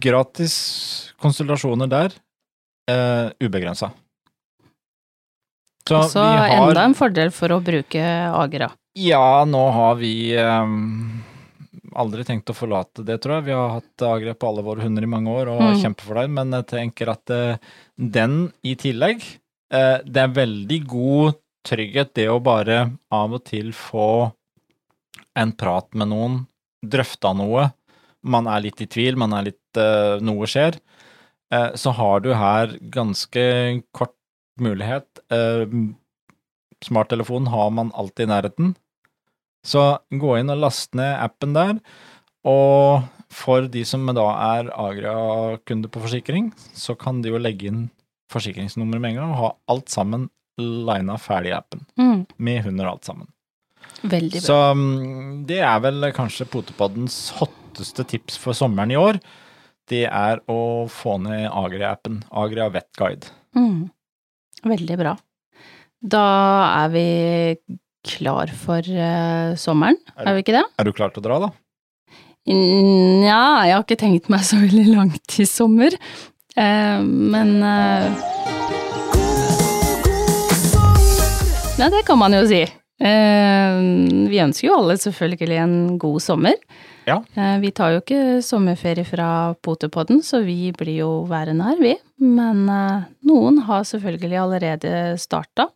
[0.00, 2.10] gratis konsultasjoner der,
[2.90, 3.92] uh, ubegrensa.
[5.88, 8.02] Så Så vi har enda en fordel for å bruke
[8.34, 8.72] Agra.
[8.98, 11.22] Ja, nå har vi ehm,
[11.94, 13.44] aldri tenkt å forlate det, tror jeg.
[13.48, 15.80] Vi har hatt Agra på alle våre hunder i mange år og Mm.
[15.82, 17.58] kjempefornøyd, men jeg tenker at eh,
[17.96, 19.22] den i tillegg
[19.70, 24.32] eh, Det er veldig god trygghet, det å bare av og til få
[25.36, 26.46] en prat med noen,
[26.84, 27.72] drøfta noe.
[28.22, 30.78] Man er litt i tvil, man er litt eh, Noe skjer.
[31.78, 34.16] Så har du her ganske kort
[34.58, 35.06] mulighet.
[36.82, 38.72] Smarttelefonen har man alltid i nærheten.
[39.66, 39.82] Så
[40.14, 41.76] gå inn og last ned appen der.
[42.46, 47.86] Og for de som da er Agra-kunde på forsikring, så kan de jo legge inn
[48.32, 51.82] forsikringsnummeret med en gang og ha alt sammen lina ferdig i appen.
[51.98, 52.20] Mm.
[52.38, 53.28] Med hund og alt sammen.
[54.06, 54.46] Veldig bra.
[54.46, 59.20] Så mm, det er vel kanskje Potepoddens hotteste tips for sommeren i år.
[59.86, 60.60] Det er å
[60.90, 62.22] få ned Agria-appen.
[62.34, 63.30] Agria Vet Guide.
[63.54, 63.86] Mm.
[64.66, 65.14] Veldig bra.
[66.06, 66.26] Da
[66.84, 67.06] er vi
[68.06, 70.64] klar for eh, sommeren, Er er vi ikke det?
[70.78, 71.52] Er du klar til å dra, da?
[72.46, 75.96] Nja, jeg har ikke tenkt meg så veldig langt i sommer.
[76.56, 78.10] Eh, men eh,
[81.76, 82.62] Ja, det kan man jo si.
[82.64, 83.78] Eh,
[84.30, 86.54] vi ønsker jo alle selvfølgelig en god sommer.
[87.06, 87.18] Ja.
[87.36, 89.28] Eh, vi tar jo ikke sommerferie fra
[89.62, 91.92] Potepodden, så vi blir jo værende her, vi.
[92.22, 95.68] Men eh, noen har selvfølgelig allerede starta.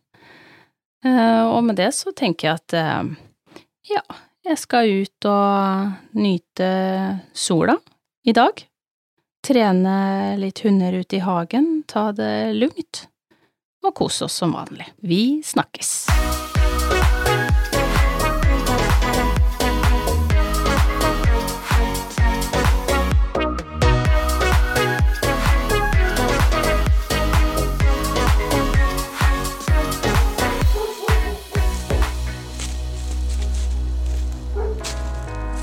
[1.05, 4.03] Eh, og med det så tenker jeg at eh, ja,
[4.45, 6.69] jeg skal ut og nyte
[7.33, 7.77] sola
[8.25, 8.61] i dag.
[9.41, 9.95] Trene
[10.37, 13.07] litt hunder ute i hagen, ta det lugnt.
[13.81, 14.91] Og kose oss som vanlig.
[15.01, 16.50] Vi snakkes!